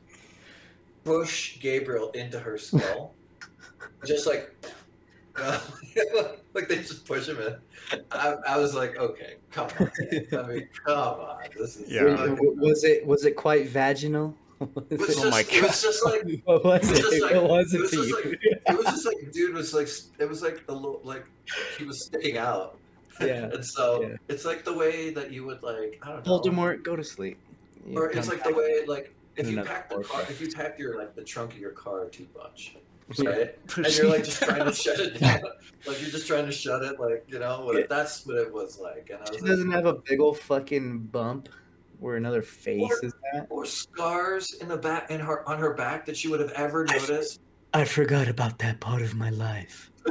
[1.05, 3.15] push Gabriel into her skull,
[4.05, 4.53] just like
[5.37, 5.61] uh,
[6.55, 8.03] like they just push him in.
[8.11, 9.93] I, I was like, okay, come on.
[10.37, 11.43] I mean, come on.
[11.57, 12.35] This is Yeah.
[12.35, 14.35] Wait, was it was it quite vaginal?
[14.91, 17.03] It was, Oh my just, it was just like what was It was it?
[17.11, 19.75] just like- what was it it, was just like- it was just like dude was
[19.75, 19.89] like
[20.19, 21.25] it was like a little like
[21.79, 22.79] he was sticking out.
[23.21, 24.17] Yeah, and so yeah.
[24.29, 26.41] it's like the way that you would like I don't know.
[26.41, 27.39] Voldemort, go to sleep.
[27.87, 30.79] You Or it's like the way like if you pack the car, if you pack
[30.79, 32.77] your like the trunk of your car too much,
[33.17, 33.29] Yeah.
[33.31, 33.59] right?
[33.77, 35.41] and you're like just trying to shut it down,
[35.87, 37.77] like you're just trying to shut it, like you know what?
[37.79, 37.85] Yeah.
[37.89, 39.11] That's what it was like.
[39.11, 41.49] And I was She like, doesn't have a big old fucking bump
[42.01, 43.47] where another face Or- is at.
[43.51, 46.85] or scars in the back in her on her back that she would have ever
[46.85, 47.41] noticed.
[47.73, 49.91] I forgot about that part of my life.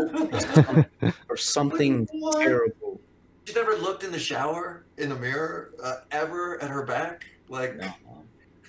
[1.30, 2.40] or something What?
[2.42, 3.00] terrible.
[3.46, 7.26] She never looked in the shower in the mirror uh, ever at her back.
[7.50, 7.94] Like, No.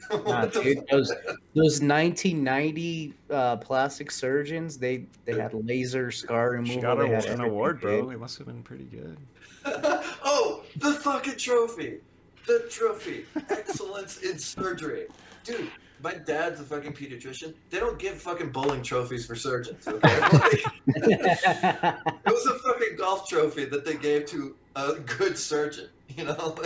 [0.11, 1.09] what Nah, dude, those
[1.55, 6.75] those 1990 uh, plastic surgeons, they they had laser scar removal.
[6.75, 8.03] She got a, an award, bro.
[8.03, 8.13] dude.
[8.15, 9.17] It must have been pretty good.
[9.65, 12.01] oh, the fucking trophy.
[12.47, 13.25] The trophy.
[13.49, 15.07] Excellence in surgery.
[15.45, 15.71] Dude,
[16.03, 17.55] my dad's a fucking pediatrician.
[17.71, 20.21] They don't give fucking bowling trophies for surgeons, okay?
[20.33, 26.25] Like, it was a fucking golf trophy that they gave to a good surgeon, you
[26.25, 26.57] know?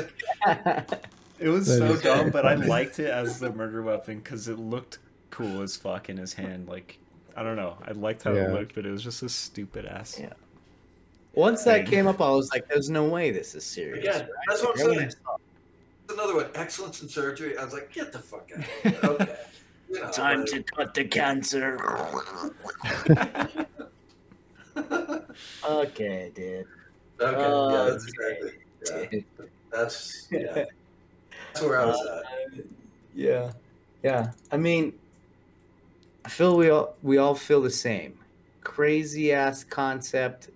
[0.46, 1.04] Like,
[1.38, 4.48] It was That so dumb, so but I liked it as the murder weapon because
[4.48, 4.98] it looked
[5.30, 6.68] cool as fuck in his hand.
[6.68, 6.98] Like,
[7.36, 7.76] I don't know.
[7.86, 10.18] I liked how it looked, but it was just a stupid ass.
[10.20, 10.32] Yeah.
[11.34, 14.30] Once that came up, I was like, "There's no way this is serious." Again, right?
[14.48, 15.12] that's what I'm saying.
[16.11, 17.56] Another one, excellence in surgery.
[17.59, 18.98] I was like, get the fuck out of here.
[19.20, 19.36] Okay.
[19.90, 21.78] You know, Time like- to cut the cancer.
[25.64, 26.66] okay, dude.
[27.20, 28.52] Okay, Oh, yeah, that's exactly.
[29.12, 29.20] Yeah,
[29.72, 30.64] that's yeah.
[31.52, 32.59] That's where I was at.
[32.59, 32.62] Uh,
[33.14, 33.52] yeah,
[34.02, 34.30] yeah.
[34.52, 34.92] I mean,
[36.24, 38.18] I feel we all we all feel the same.
[38.62, 40.50] Crazy ass concept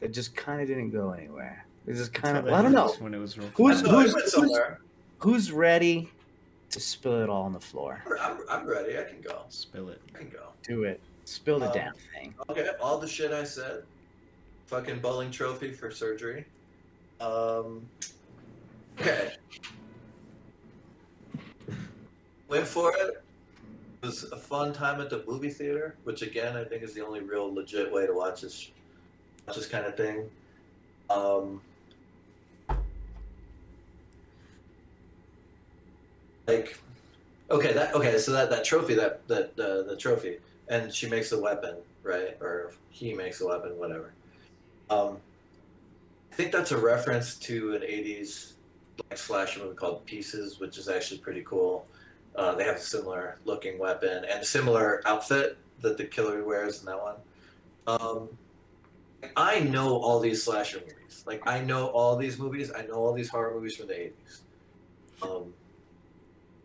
[0.00, 1.64] that just kind of didn't go anywhere.
[1.88, 2.46] It just kind of.
[2.48, 2.88] I don't know.
[2.98, 3.92] When it was real Who's- I fun.
[3.92, 4.58] know, I who's- who's-
[5.20, 6.08] Who's ready
[6.70, 8.04] to spill it all on the floor?
[8.20, 8.96] I'm, I'm ready.
[8.98, 9.42] I can go.
[9.48, 10.00] Spill it.
[10.14, 10.50] I can go.
[10.62, 11.00] Do it.
[11.24, 12.34] Spill the Um, damn thing.
[12.48, 13.82] Okay, all the shit I said.
[14.66, 16.44] Fucking bowling trophy for surgery.
[17.20, 17.88] Um.
[19.00, 19.34] Okay.
[22.48, 23.22] Went for it.
[24.02, 27.04] It was a fun time at the movie theater, which again I think is the
[27.04, 28.70] only real legit way to watch this,
[29.46, 30.30] watch this kind of thing.
[31.10, 31.60] Um.
[36.48, 36.78] Like,
[37.50, 40.38] okay, that okay, so that that trophy, that that uh, the trophy,
[40.68, 42.38] and she makes a weapon, right?
[42.40, 44.12] Or he makes a weapon, whatever.
[44.88, 45.18] Um,
[46.32, 48.52] I think that's a reference to an '80s
[48.96, 51.86] black slasher movie called Pieces, which is actually pretty cool.
[52.34, 56.80] Uh, they have a similar looking weapon and a similar outfit that the killer wears
[56.80, 57.16] in that one.
[57.86, 58.28] Um,
[59.36, 61.24] I know all these slasher movies.
[61.26, 62.72] Like I know all these movies.
[62.74, 64.40] I know all these horror movies from the '80s.
[65.20, 65.52] Um,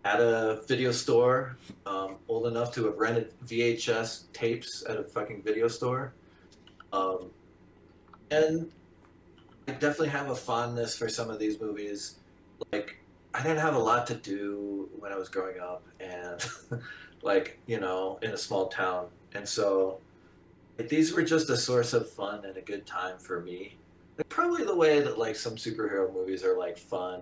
[0.05, 5.41] at a video store, um, old enough to have rented VHS tapes at a fucking
[5.43, 6.13] video store.
[6.91, 7.31] Um,
[8.29, 8.71] and
[9.67, 12.19] I definitely have a fondness for some of these movies.
[12.71, 12.97] Like,
[13.33, 16.45] I didn't have a lot to do when I was growing up, and
[17.21, 19.07] like, you know, in a small town.
[19.33, 19.99] And so,
[20.77, 23.77] like, these were just a source of fun and a good time for me.
[24.17, 27.21] Like, probably the way that, like, some superhero movies are, like, fun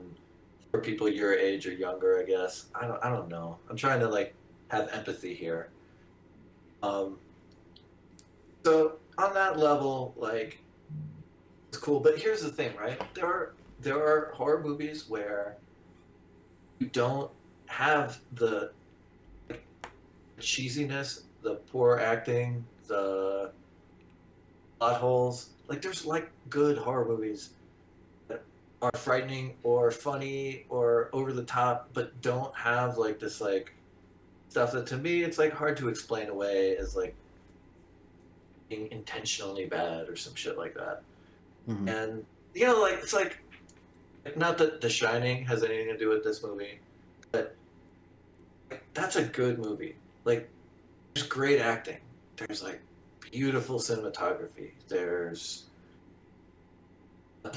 [0.71, 2.67] for people your age or younger, I guess.
[2.73, 3.57] I don't, I don't know.
[3.69, 4.33] I'm trying to like
[4.69, 5.69] have empathy here.
[6.81, 7.17] Um,
[8.63, 10.59] so on that level, like
[11.69, 11.99] it's cool.
[11.99, 12.99] But here's the thing, right?
[13.13, 15.57] There are there are horror movies where
[16.79, 17.29] you don't
[17.65, 18.71] have the
[19.49, 19.63] like,
[20.39, 23.51] cheesiness, the poor acting, the
[24.79, 25.49] plot holes.
[25.67, 27.51] Like there's like good horror movies
[28.81, 33.73] are frightening or funny or over the top, but don't have like this like
[34.49, 37.15] stuff that to me it's like hard to explain away as like
[38.69, 41.03] being intentionally bad or some shit like that.
[41.69, 41.87] Mhm.
[41.87, 43.37] And you know, like it's like
[44.35, 46.79] not that The Shining has anything to do with this movie,
[47.31, 47.55] but
[48.69, 49.95] like, that's a good movie.
[50.25, 50.49] Like
[51.13, 51.97] there's great acting.
[52.37, 52.81] There's like
[53.31, 54.71] beautiful cinematography.
[54.87, 55.65] There's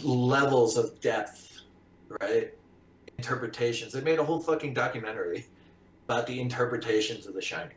[0.03, 1.61] levels of depth,
[2.20, 2.53] right?
[3.18, 3.93] Interpretations.
[3.93, 5.47] They made a whole fucking documentary
[6.07, 7.76] about the interpretations of The Shining,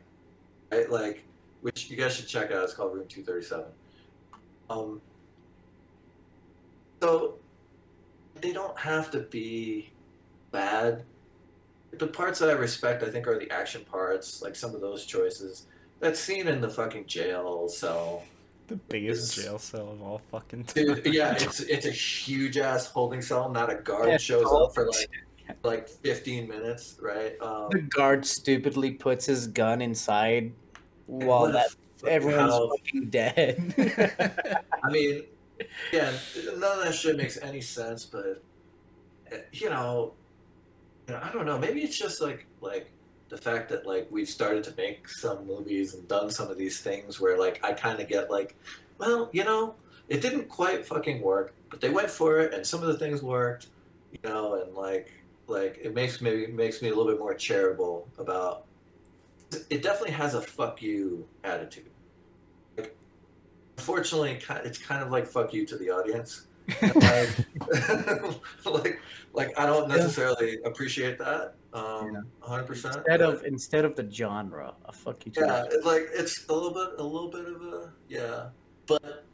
[0.72, 0.90] right?
[0.90, 1.24] Like,
[1.60, 2.64] which you guys should check out.
[2.64, 3.66] It's called Room Two Thirty Seven.
[4.70, 5.00] Um,
[7.00, 7.34] so
[8.40, 9.90] they don't have to be
[10.50, 11.04] bad.
[11.92, 15.06] The parts that I respect, I think, are the action parts, like some of those
[15.06, 15.66] choices.
[16.00, 18.22] That scene in the fucking jail cell.
[18.68, 20.84] The biggest It's- jail cell of all fucking time.
[21.02, 23.48] Dude, yeah, it's it's a huge ass holding cell.
[23.48, 25.10] Not a guard Yeah, shows up for like
[25.62, 27.40] like 15 minutes, right?
[27.40, 30.52] Um, The guard stupidly puts his gun inside
[31.06, 31.68] while that
[32.06, 33.74] everyone's how- fucking dead.
[34.84, 35.24] I mean,
[35.90, 36.12] yeah,
[36.58, 38.42] none of that shit makes any sense, but
[39.32, 40.12] eh, you know,
[41.08, 41.58] you know, I don't know.
[41.58, 42.90] Maybe it's just like like
[43.28, 46.80] the fact that like we've started to make some movies and done some of these
[46.80, 48.56] things where like I kind of get like,
[48.98, 49.74] well, you know,
[50.08, 53.22] it didn't quite fucking work, but they went for it, and some of the things
[53.22, 53.66] worked,
[54.12, 55.12] you know, and like
[55.46, 58.64] like it makes maybe makes me a little bit more charitable about.
[59.70, 61.90] It definitely has a fuck you attitude.
[62.76, 62.94] Like,
[63.78, 66.46] unfortunately, it's kind of like fuck you to the audience.
[66.82, 67.30] like,
[68.66, 69.00] like,
[69.32, 71.54] like I don't necessarily appreciate that.
[71.72, 72.96] Um, hundred percent.
[72.96, 75.32] instead of instead of the genre, a fuck you.
[75.36, 78.46] yeah, it's like it's a little bit, a little bit of a yeah.
[78.86, 79.26] But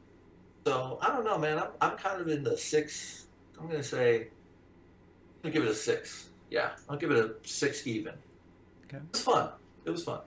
[0.67, 1.59] so I don't know, man.
[1.59, 3.27] I'm I'm kind of in the six.
[3.61, 4.23] I'm gonna say.
[4.23, 6.31] I'm gonna give it a six.
[6.51, 8.15] Yeah, I'll give it a six even.
[8.87, 8.97] Okay.
[8.97, 9.51] It was fun.
[9.85, 10.21] It was fun.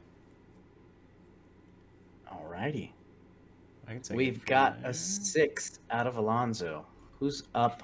[2.32, 2.92] Alrighty,
[3.88, 4.92] I can take we've got there.
[4.92, 6.86] a six out of Alonzo.
[7.20, 7.84] Who's up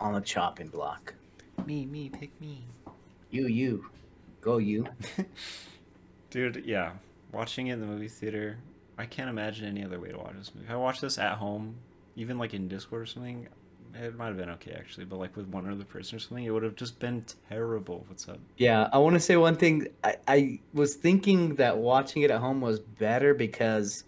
[0.00, 1.14] on the chopping block?
[1.66, 2.64] Me, me, pick me.
[3.34, 3.86] You, you,
[4.40, 4.86] go you.
[6.30, 6.92] Dude, yeah.
[7.32, 8.58] Watching it in the movie theater,
[8.96, 10.68] I can't imagine any other way to watch this movie.
[10.68, 11.74] If I watched this at home,
[12.14, 13.48] even like in Discord or something,
[13.92, 16.50] it might have been okay actually, but like with one other person or something, it
[16.50, 18.04] would have just been terrible.
[18.06, 18.38] What's up?
[18.56, 19.88] Yeah, I want to say one thing.
[20.04, 24.04] I, I was thinking that watching it at home was better because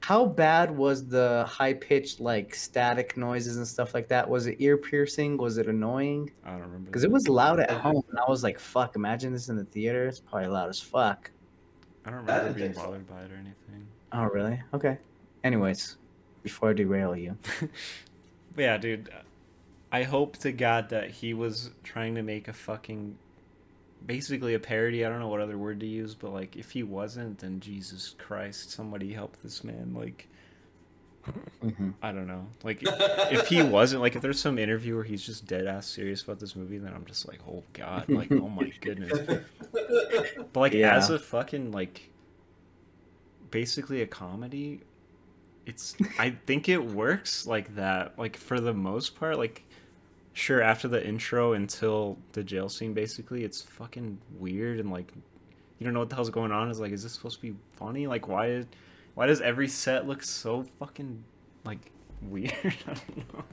[0.00, 4.28] how bad was the high pitched like static noises and stuff like that?
[4.28, 5.36] Was it ear piercing?
[5.36, 6.30] Was it annoying?
[6.44, 6.86] I don't remember.
[6.86, 9.64] Because it was loud at home, and I was like, "Fuck!" Imagine this in the
[9.64, 10.06] theater.
[10.06, 11.30] It's probably loud as fuck.
[12.04, 13.86] I don't remember being bothered by it or anything.
[14.12, 14.60] Oh, really?
[14.72, 14.98] Okay.
[15.44, 15.96] Anyways,
[16.42, 17.36] before I derail you,
[18.56, 19.10] yeah, dude,
[19.92, 23.18] I hope to God that he was trying to make a fucking,
[24.06, 25.04] basically a parody.
[25.04, 28.14] I don't know what other word to use, but like, if he wasn't, then Jesus
[28.18, 29.94] Christ, somebody help this man.
[29.94, 30.28] Like,
[31.62, 31.92] Mhm.
[32.00, 32.46] I don't know.
[32.64, 36.22] Like, if he wasn't, like, if there's some interview where he's just dead ass serious
[36.22, 39.12] about this movie, then I'm just like, oh God, like, oh my goodness.
[40.52, 40.96] But like, Yeah.
[40.96, 42.08] as a fucking like,
[43.50, 44.80] basically a comedy,
[45.66, 45.94] it's.
[46.18, 48.18] I think it works like that.
[48.18, 49.64] Like for the most part, like,
[50.38, 55.12] sure after the intro until the jail scene, basically, it's fucking weird and like,
[55.78, 56.70] you don't know what the hell's going on.
[56.70, 58.06] Is like, is this supposed to be funny?
[58.06, 58.46] Like, why?
[58.48, 58.66] is
[59.14, 61.24] Why does every set look so fucking
[61.64, 61.90] like
[62.22, 62.52] weird.
[62.86, 63.44] I don't know.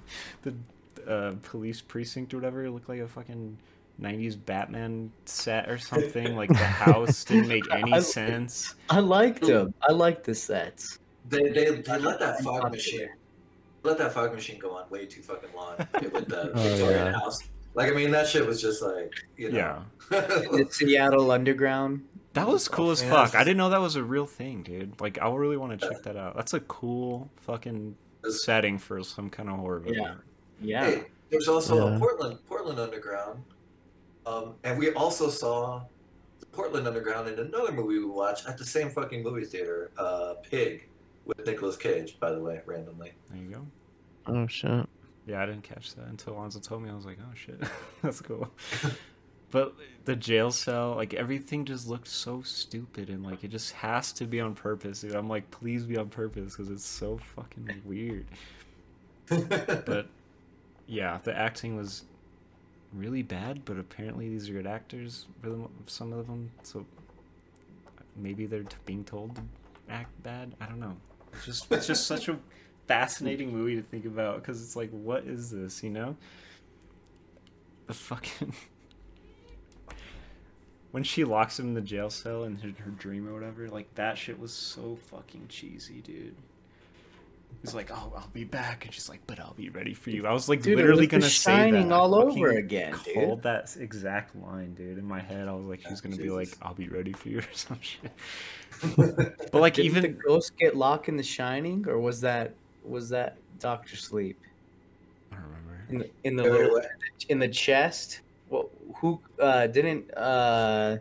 [0.43, 3.57] The uh, police precinct or whatever looked like a fucking
[4.01, 6.35] 90s Batman set or something.
[6.35, 6.55] Like the
[6.85, 8.75] house didn't make any I- sense.
[8.89, 9.73] I liked them.
[9.87, 10.99] I liked the sets.
[11.29, 13.09] They they, they let that fog machine
[13.85, 15.77] let that fog machine go on way too fucking long
[16.11, 17.11] with the Oh, Victorian yeah.
[17.19, 17.39] house.
[17.73, 19.81] Like I mean that shit was just like you know Yeah.
[20.21, 22.03] The Seattle Underground.
[22.33, 23.25] That was cool as Yeah, fuck.
[23.27, 24.99] it's I didn't know that was a real thing, dude.
[24.99, 26.35] Like, I really want to check that out.
[26.35, 27.95] That's a cool fucking
[28.29, 29.97] setting for some kind of horror movie.
[30.01, 30.15] Yeah.
[30.61, 30.85] Yeah.
[30.85, 31.95] Hey, there's also Yeah.
[31.95, 33.41] a Portland Portland Underground,
[34.25, 35.83] um, and we also saw
[36.41, 40.33] the Portland Underground in another movie we watched at the same fucking movie theater, uh,
[40.49, 40.89] Pig,
[41.25, 43.13] with Nicolas Cage, by the way, randomly.
[43.29, 43.67] There you go.
[44.27, 44.87] Oh shit.
[45.27, 46.89] Yeah, I didn't catch that until Alonzo told me.
[46.89, 47.61] I was like, oh shit,
[48.01, 48.49] that's cool.
[49.51, 54.11] but the jail cell, like everything just looked so stupid and like it just has
[54.13, 55.01] to be on purpose.
[55.01, 55.15] Dude.
[55.15, 58.25] I'm like, please be on purpose because it's so fucking weird.
[59.27, 60.07] But
[60.85, 62.03] yeah, the acting was
[62.93, 66.51] really bad, but apparently these are good actors for the, mo- some of them.
[66.61, 66.85] So
[68.15, 69.41] maybe they're being told to
[69.89, 70.53] act bad.
[70.61, 70.95] I don't know.
[71.35, 72.37] It's just it's just such a
[72.87, 75.83] fascinating movie to think about because it's like, what is this?
[75.83, 76.15] You know,
[77.87, 78.53] the fucking
[80.91, 83.69] when she locks him in the jail cell in her, her dream or whatever.
[83.69, 86.35] Like that shit was so fucking cheesy, dude.
[87.65, 90.27] He's like, "Oh, I'll be back," and she's like, "But I'll be ready for you."
[90.27, 91.95] I was like, Dude, literally gonna say Shining that.
[91.95, 93.15] all I over fucking again, dude.
[93.15, 94.99] Called that exact line, dude.
[94.99, 97.39] In my head, I was like, she's gonna be like, "I'll be ready for you"
[97.39, 98.11] or some shit.
[98.95, 102.53] But like, Didn't even the ghost get locked in The Shining, or was that
[102.83, 104.37] was that Doctor Sleep
[105.31, 105.85] I don't remember.
[105.89, 106.81] in the in the Wait, wait, little,
[107.29, 108.21] in the chest?
[108.49, 110.97] Well, who uh, didn't uh,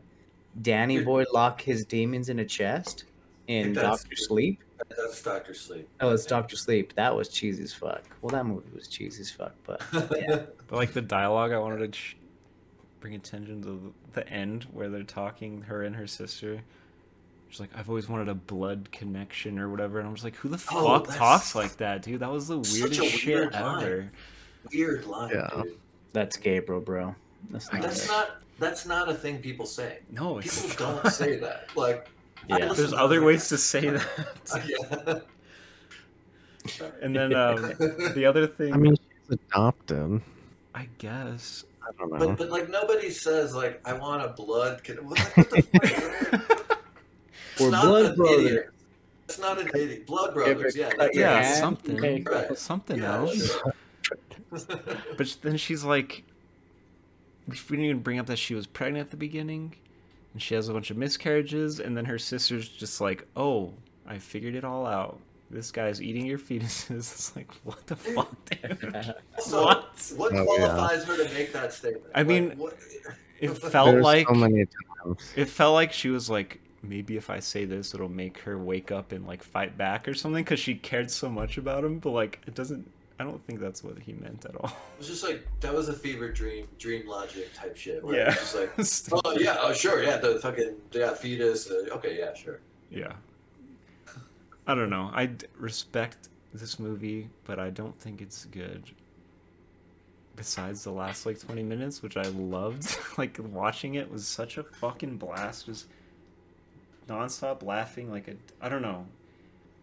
[0.63, 3.05] Danny Boy lock his demons in a chest
[3.49, 4.64] in Doctor Sleep?
[4.89, 5.89] That's Doctor Sleep.
[6.01, 6.95] Oh, it's Doctor Sleep.
[6.95, 8.03] That was cheesy as fuck.
[8.23, 10.43] Well, that movie was cheesy as fuck, but Yeah.
[10.67, 12.17] But like the dialogue, I wanted to sh-
[13.01, 13.69] bring attention to
[14.13, 16.61] the, the end where they're talking, her and her sister.
[17.49, 20.49] She's like, "I've always wanted a blood connection or whatever," and I'm just like, "Who
[20.49, 22.21] the Oh, fuck that's- talks like that, dude?
[22.21, 23.85] That was the weirdest weird shit line.
[23.85, 24.11] ever."
[24.73, 25.51] Weird line, Yeah.
[25.63, 25.79] dude.
[26.13, 27.15] that's Gabriel, bro.
[27.51, 27.83] That's not.
[27.83, 29.99] That's not that's not a thing people say.
[30.11, 31.69] No, People don't say that.
[31.77, 32.11] Like I
[32.49, 32.73] Yeah.
[32.75, 34.07] There's other ways to say that.
[35.07, 35.19] yeah.
[37.03, 37.73] And then um,
[38.15, 40.21] the other thing, I mean, she's adopted.
[40.75, 41.65] I guess.
[41.83, 42.19] I don't know.
[42.29, 44.83] But, but like nobody says like I want a blood.
[44.85, 44.97] Con-.
[45.09, 46.81] What, what the fuck?
[47.61, 48.45] We're blood an brothers.
[48.47, 48.71] idiot.
[49.27, 50.07] It's not an idiot.
[50.07, 50.75] Blood brothers.
[50.77, 50.89] Yeah.
[50.91, 51.55] cut that's Yeah, it.
[51.57, 51.99] something.
[51.99, 52.23] okay.
[52.27, 52.59] Right.
[52.59, 53.53] Something Yeah, else.
[53.53, 53.75] sure.
[55.17, 56.25] But then she's like,
[57.49, 59.75] we didn't even bring up that she was pregnant at the beginning,
[60.35, 63.73] and she has a bunch of miscarriages, and then her sister's just like, "Oh,
[64.07, 65.19] I figured it all out.
[65.51, 69.15] This guy's eating your fetuses." It's like, what the fuck, dude?
[69.39, 70.13] So, What?
[70.17, 70.45] what Oh, yeah.
[70.45, 72.05] qualifies her to make that statement?
[72.15, 72.77] I mean, Like, what,
[73.41, 74.67] It felt There's like so many
[75.05, 75.33] times.
[75.37, 78.91] it felt like she was like, maybe if I say this, it'll make her wake
[78.93, 81.99] up and like fight back or something, because she cared so much about him.
[81.99, 82.91] But like, it doesn't.
[83.19, 84.71] I don't think that's what he meant at all.
[84.71, 88.03] it was just like that was a fever dream, dream logic type shit.
[88.05, 88.23] Yeah.
[88.23, 88.37] It was
[88.81, 91.71] just like, oh yeah, oh sure, yeah, the fucking yeah fetus.
[91.71, 92.61] Uh, okay, yeah, sure.
[92.91, 93.13] Yeah.
[94.67, 95.11] I don't know.
[95.13, 98.83] I respect this movie, but I don't think it's good.
[100.37, 104.65] Besides the last like 20 minutes, which I loved, like watching it was such a
[104.65, 105.67] fucking blast.
[105.67, 105.87] Just
[107.09, 109.07] nonstop laughing, like a I don't know,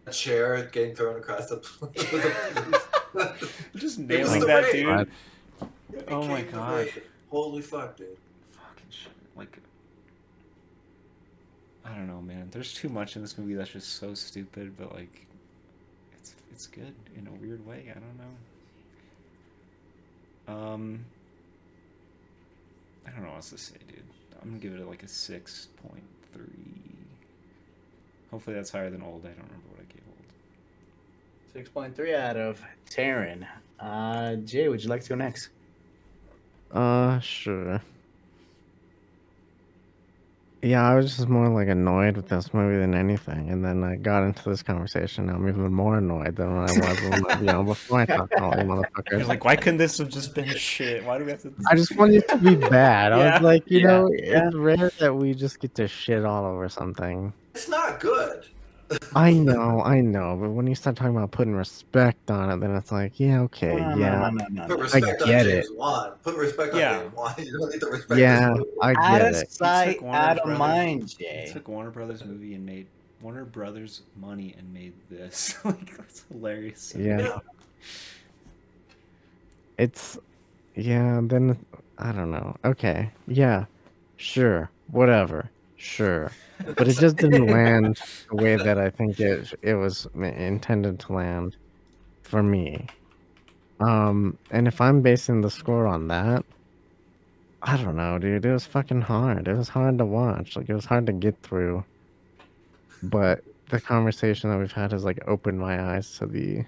[0.06, 2.82] A chair getting thrown across the.
[3.72, 4.72] the just nailing that raid.
[4.72, 4.86] dude.
[4.86, 5.08] Right.
[6.08, 6.88] Oh my God.
[7.30, 8.16] Holy fuck, dude.
[8.50, 9.12] Fucking shit.
[9.36, 9.58] Like,
[11.84, 12.48] I don't know, man.
[12.50, 15.26] There's too much in this movie that's just so stupid, but like,
[16.18, 17.90] it's it's good in a weird way.
[17.90, 18.24] I don't know.
[20.48, 21.04] Um,
[23.06, 24.02] I don't know what else to say, dude.
[24.42, 26.02] I'm gonna give it like a six point
[26.32, 26.46] three.
[28.30, 29.20] Hopefully that's higher than old.
[29.24, 29.91] I don't remember what I gave old.
[31.52, 33.46] Six point three out of Taryn.
[33.78, 35.50] Uh, Jay, would you like to go next?
[36.70, 37.80] Uh, sure.
[40.62, 43.96] Yeah, I was just more like annoyed with this movie than anything, and then I
[43.96, 45.26] got into this conversation.
[45.26, 48.30] Now I'm even more annoyed than when I was when, you know before I talked
[48.32, 49.26] to all you You're motherfuckers.
[49.26, 51.04] like, why couldn't this have just been shit?
[51.04, 51.52] Why do we have to?
[51.68, 53.12] I just wanted it to be bad.
[53.12, 54.46] I was like, you yeah, know, yeah.
[54.46, 57.32] it's rare that we just get to shit all over something.
[57.56, 58.46] It's not good.
[59.14, 62.74] I know, I know, but when you start talking about putting respect on it, then
[62.76, 64.82] it's like, yeah, okay, No, no, yeah, no, no, no, Put no.
[64.84, 65.76] respect on get James it.
[65.76, 66.12] Wan.
[66.22, 67.00] Put respect on Yeah.
[67.02, 67.34] James Wan.
[67.38, 68.70] You don't need to respect yeah, this movie.
[68.82, 69.50] I Out get of it.
[69.52, 70.58] sight, took Warner out of Brothers.
[70.58, 71.50] mind, He Jay.
[71.52, 72.86] took Warner Brothers movie and made
[73.20, 75.56] Warner Brothers money and made this.
[75.64, 76.94] like that's hilarious.
[76.96, 77.38] Yeah.
[79.78, 80.18] it's
[80.74, 81.20] yeah.
[81.22, 81.56] Then
[81.98, 82.56] I don't know.
[82.64, 83.66] Okay, yeah,
[84.16, 85.50] sure, whatever,
[85.82, 86.32] sure.
[86.76, 91.12] But it just didn't land the way that I think it it was intended to
[91.12, 91.56] land
[92.22, 92.86] for me.
[93.80, 96.44] Um, and if I'm basing the score on that,
[97.62, 98.44] I don't know, dude.
[98.44, 99.48] It was fucking hard.
[99.48, 100.56] It was hard to watch.
[100.56, 101.84] Like it was hard to get through.
[103.02, 106.64] But the conversation that we've had has like opened my eyes to the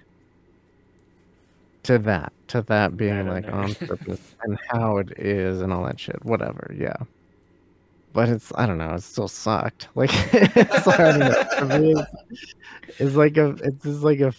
[1.83, 3.53] to that to that being like know.
[3.53, 6.23] on purpose and how it is and all that shit.
[6.25, 6.97] Whatever, yeah.
[8.15, 8.93] But it's I don't know.
[8.95, 9.89] It still sucked.
[9.95, 11.93] Like it's hard to- me,
[12.87, 14.33] it's, it's like a it's just like a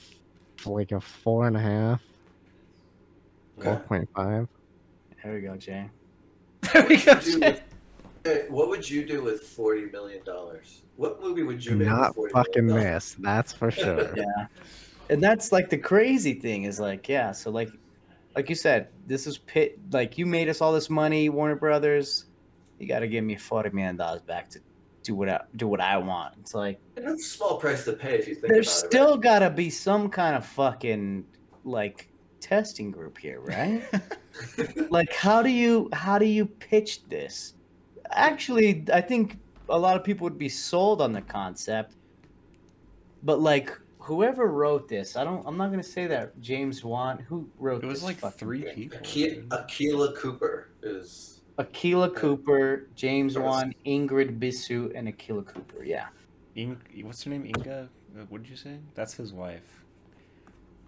[0.65, 2.03] like a four and a half,
[3.63, 3.83] four Okay.
[3.87, 4.49] point five.
[5.23, 5.89] There we go, Jay.
[6.73, 7.15] There we go.
[7.21, 7.63] Dude,
[8.25, 10.83] Hey, what would you do with forty million dollars?
[10.97, 11.87] What movie would you make?
[11.89, 12.93] Not with $40 fucking million?
[12.95, 13.17] this.
[13.21, 14.13] That's for sure.
[14.17, 14.47] Yeah.
[15.11, 17.69] And that's like the crazy thing is like, yeah, so like
[18.35, 22.26] like you said, this is pit like you made us all this money, Warner Brothers.
[22.79, 24.61] You gotta give me forty million dollars back to
[25.03, 26.35] do what I do what I want.
[26.41, 29.17] It's like And That's a small price to pay if you think there's about still
[29.17, 31.25] gotta be some kind of fucking
[31.65, 32.09] like
[32.41, 33.83] testing group here, right?
[34.91, 37.55] like how do you how do you pitch this
[38.11, 39.39] actually i think
[39.71, 41.97] a lot of people would be sold on the concept
[43.23, 47.19] but like whoever wrote this i don't i'm not going to say that james wan
[47.29, 48.75] who wrote It was this like fucking three thing?
[48.75, 48.99] people.
[48.99, 51.36] Aki- Akela Cooper is.
[51.59, 56.07] Akila cooper james wan ingrid bisu and akela cooper yeah
[56.55, 57.45] Ing- what's her name?
[57.47, 57.89] Inga?
[58.19, 58.79] Uh, What did you say?
[58.95, 59.85] That's his wife.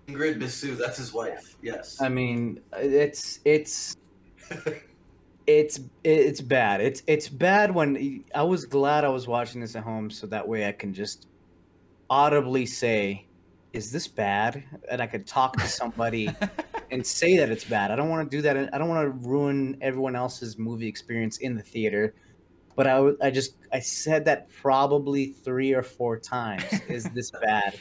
[0.08, 1.56] Ingrid Bisu, that's his wife.
[1.60, 2.00] Yes.
[2.00, 3.94] i mean it's it's
[5.46, 6.80] it's it's bad.
[6.80, 10.46] It's it's bad when I was glad I was watching this at home, so that
[10.46, 11.26] way I can just
[12.08, 13.26] audibly say,
[13.74, 16.30] "Is this bad?" and I could talk to somebody
[16.90, 17.90] and say that it's bad.
[17.90, 18.74] I don't want to do that.
[18.74, 22.14] I don't want to ruin everyone else's movie experience in the theater.
[22.76, 26.64] But I, I just I said that probably three or four times.
[26.88, 27.78] Is this bad?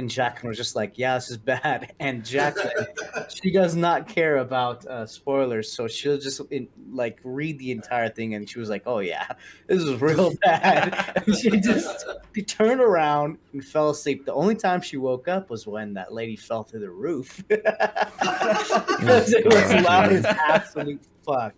[0.00, 2.86] And Jacqueline was just like, "Yeah, this is bad." And Jacqueline
[3.28, 8.08] she does not care about uh, spoilers, so she'll just in, like read the entire
[8.08, 9.26] thing, and she was like, "Oh yeah,
[9.66, 14.24] this is real bad." and she just she turned around and fell asleep.
[14.24, 19.34] The only time she woke up was when that lady fell through the roof because
[19.34, 21.52] it was loud as absolute fuck.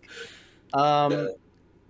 [0.73, 1.31] Um,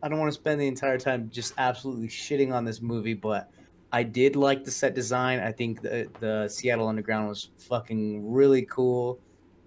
[0.03, 3.51] I don't want to spend the entire time just absolutely shitting on this movie, but
[3.93, 5.39] I did like the set design.
[5.41, 9.21] I think the the Seattle Underground was fucking really cool.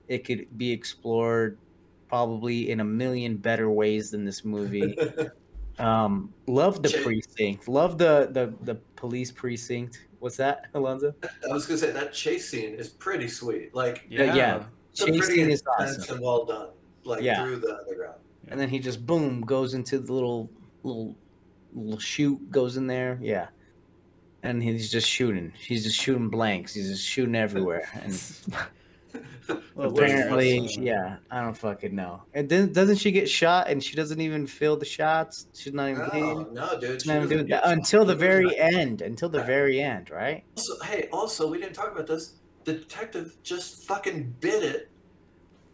[0.07, 1.57] It could be explored
[2.09, 4.97] probably in a million better ways than this movie.
[5.77, 7.67] Um, love the precinct.
[7.67, 10.07] Love the the the police precinct.
[10.19, 11.13] What's that, Alonzo?
[11.23, 13.75] I was gonna say that chase scene is pretty sweet.
[13.75, 14.63] Like Yeah, yeah.
[14.91, 16.15] it's a Chase scene is awesome.
[16.15, 16.69] and well done.
[17.03, 17.43] Like Yeah.
[17.43, 18.21] through the underground.
[18.47, 20.49] And then he just boom goes into the little
[20.83, 21.13] little
[21.73, 23.19] little chute goes in there.
[23.21, 23.47] Yeah.
[24.45, 25.51] And he's just shooting.
[25.57, 26.73] He's just shooting blanks.
[26.73, 27.89] He's just shooting everywhere.
[27.93, 28.21] And
[29.75, 32.23] Well, apparently, yeah, I don't fucking know.
[32.33, 35.47] And then doesn't she get shot and she doesn't even feel the shots?
[35.53, 36.53] She's not even No, bleeding.
[36.53, 37.01] no, dude.
[37.01, 37.73] She's not even doing that shot.
[37.73, 39.01] until the very end.
[39.01, 39.45] Until the Yeah.
[39.45, 40.43] very end, right?
[40.57, 42.33] Also, hey, also, we didn't talk about this.
[42.63, 44.89] The detective just fucking bit it,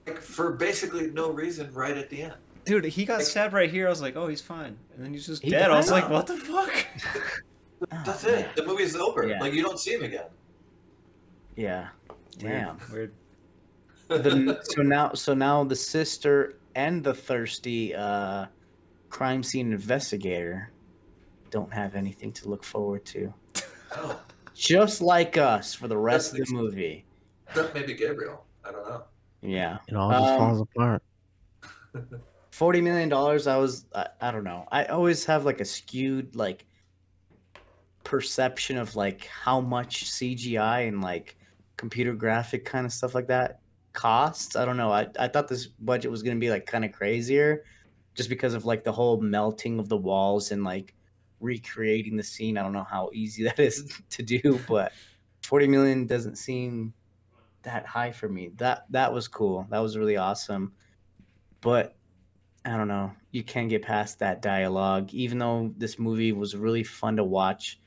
[0.06, 2.34] like for basically no reason, right at the end.
[2.66, 3.88] Dude, he got stabbed right here.
[3.88, 4.78] I was like, oh, he's fine.
[4.96, 5.72] And then he's just He dead.
[5.72, 6.04] I was died?
[6.04, 6.86] like, what the fuck?
[7.90, 8.42] That's Oh, it.
[8.42, 8.50] man.
[8.56, 9.28] The movie's over.
[9.28, 9.40] Yeah.
[9.40, 10.26] Like you don't see him again.
[11.56, 11.90] Yeah.
[12.38, 12.78] Damn.
[12.92, 13.14] Weird.
[14.08, 18.46] the, so now so now the sister and the thirsty uh
[19.10, 20.72] crime scene investigator
[21.50, 23.34] don't have anything to look forward to
[23.98, 24.22] oh,
[24.54, 27.06] just like us for the rest That's of the movie
[27.48, 28.46] except maybe Gabriel.
[28.66, 29.04] I don't know.
[29.42, 31.04] yeah It all just Um, falls apart.
[32.52, 36.36] 40 million dollars i was I, I don't know i always have like a skewed
[36.36, 36.66] like
[38.12, 41.38] perception of like how much cgi and like
[41.78, 43.62] computer graphic kind of stuff like that
[43.94, 44.58] costs?
[44.58, 44.92] I don't know.
[44.92, 47.64] I, I thought this budget was going to be like kind of crazier
[48.14, 50.94] just because of like the whole melting of the walls and like
[51.40, 52.58] recreating the scene.
[52.58, 54.92] I don't know how easy that is to do but
[55.44, 56.94] 40 million doesn't seem
[57.64, 58.52] that high for me.
[58.58, 59.68] That that was cool.
[59.70, 60.74] That was really awesome.
[61.62, 61.96] But
[62.66, 63.14] I don't know.
[63.32, 65.14] You can't get past that dialogue.
[65.14, 67.80] Even though this movie was really fun to watch,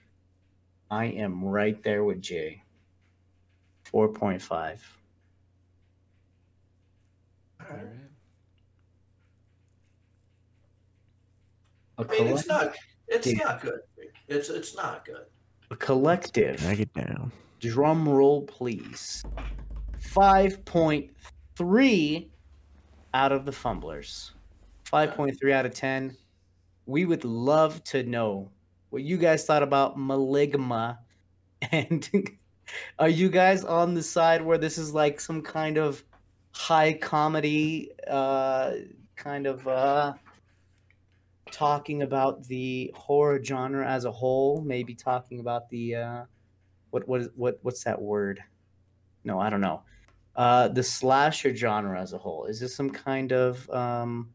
[0.91, 2.63] I am right there with Jay.
[3.93, 4.79] 4.5.
[7.61, 7.85] All right.
[11.99, 12.75] A, I mean, it's not.
[13.07, 13.81] It's not good.
[14.27, 15.27] It's it's not good.
[15.71, 16.57] a collective.
[16.57, 17.31] Drag it down.
[17.61, 19.23] Drum roll, please.
[20.01, 22.29] 5.3
[23.15, 24.33] out of the fumblers.
[24.85, 26.17] 5.3 out of 10.
[26.87, 28.51] We would love to know
[28.95, 30.99] what you guys thought about Maligma.
[31.73, 32.09] And
[32.99, 36.05] are you guys on the side where this is like some kind of
[36.53, 38.73] high comedy, uh,
[39.17, 40.13] kind of uh,
[41.51, 44.61] talking about the horror genre as a whole?
[44.61, 46.25] Maybe talking about the uh,
[46.91, 48.41] what what is what what's that word?
[49.25, 49.83] No, I don't know.
[50.37, 52.45] Uh, the slasher genre as a whole.
[52.45, 54.29] Is this some kind of um,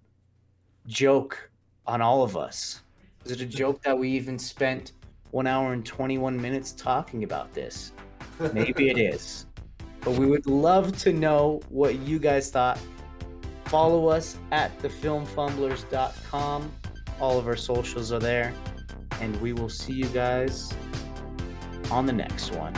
[0.87, 1.51] joke
[1.85, 2.81] on all of us?
[3.25, 4.93] Is it a joke that we even spent
[5.31, 7.91] one hour and 21 minutes talking about this?
[8.53, 9.45] Maybe it is.
[10.01, 12.79] But we would love to know what you guys thought.
[13.65, 16.71] Follow us at thefilmfumblers.com.
[17.19, 18.53] All of our socials are there.
[19.19, 20.73] And we will see you guys
[21.91, 22.73] on the next one.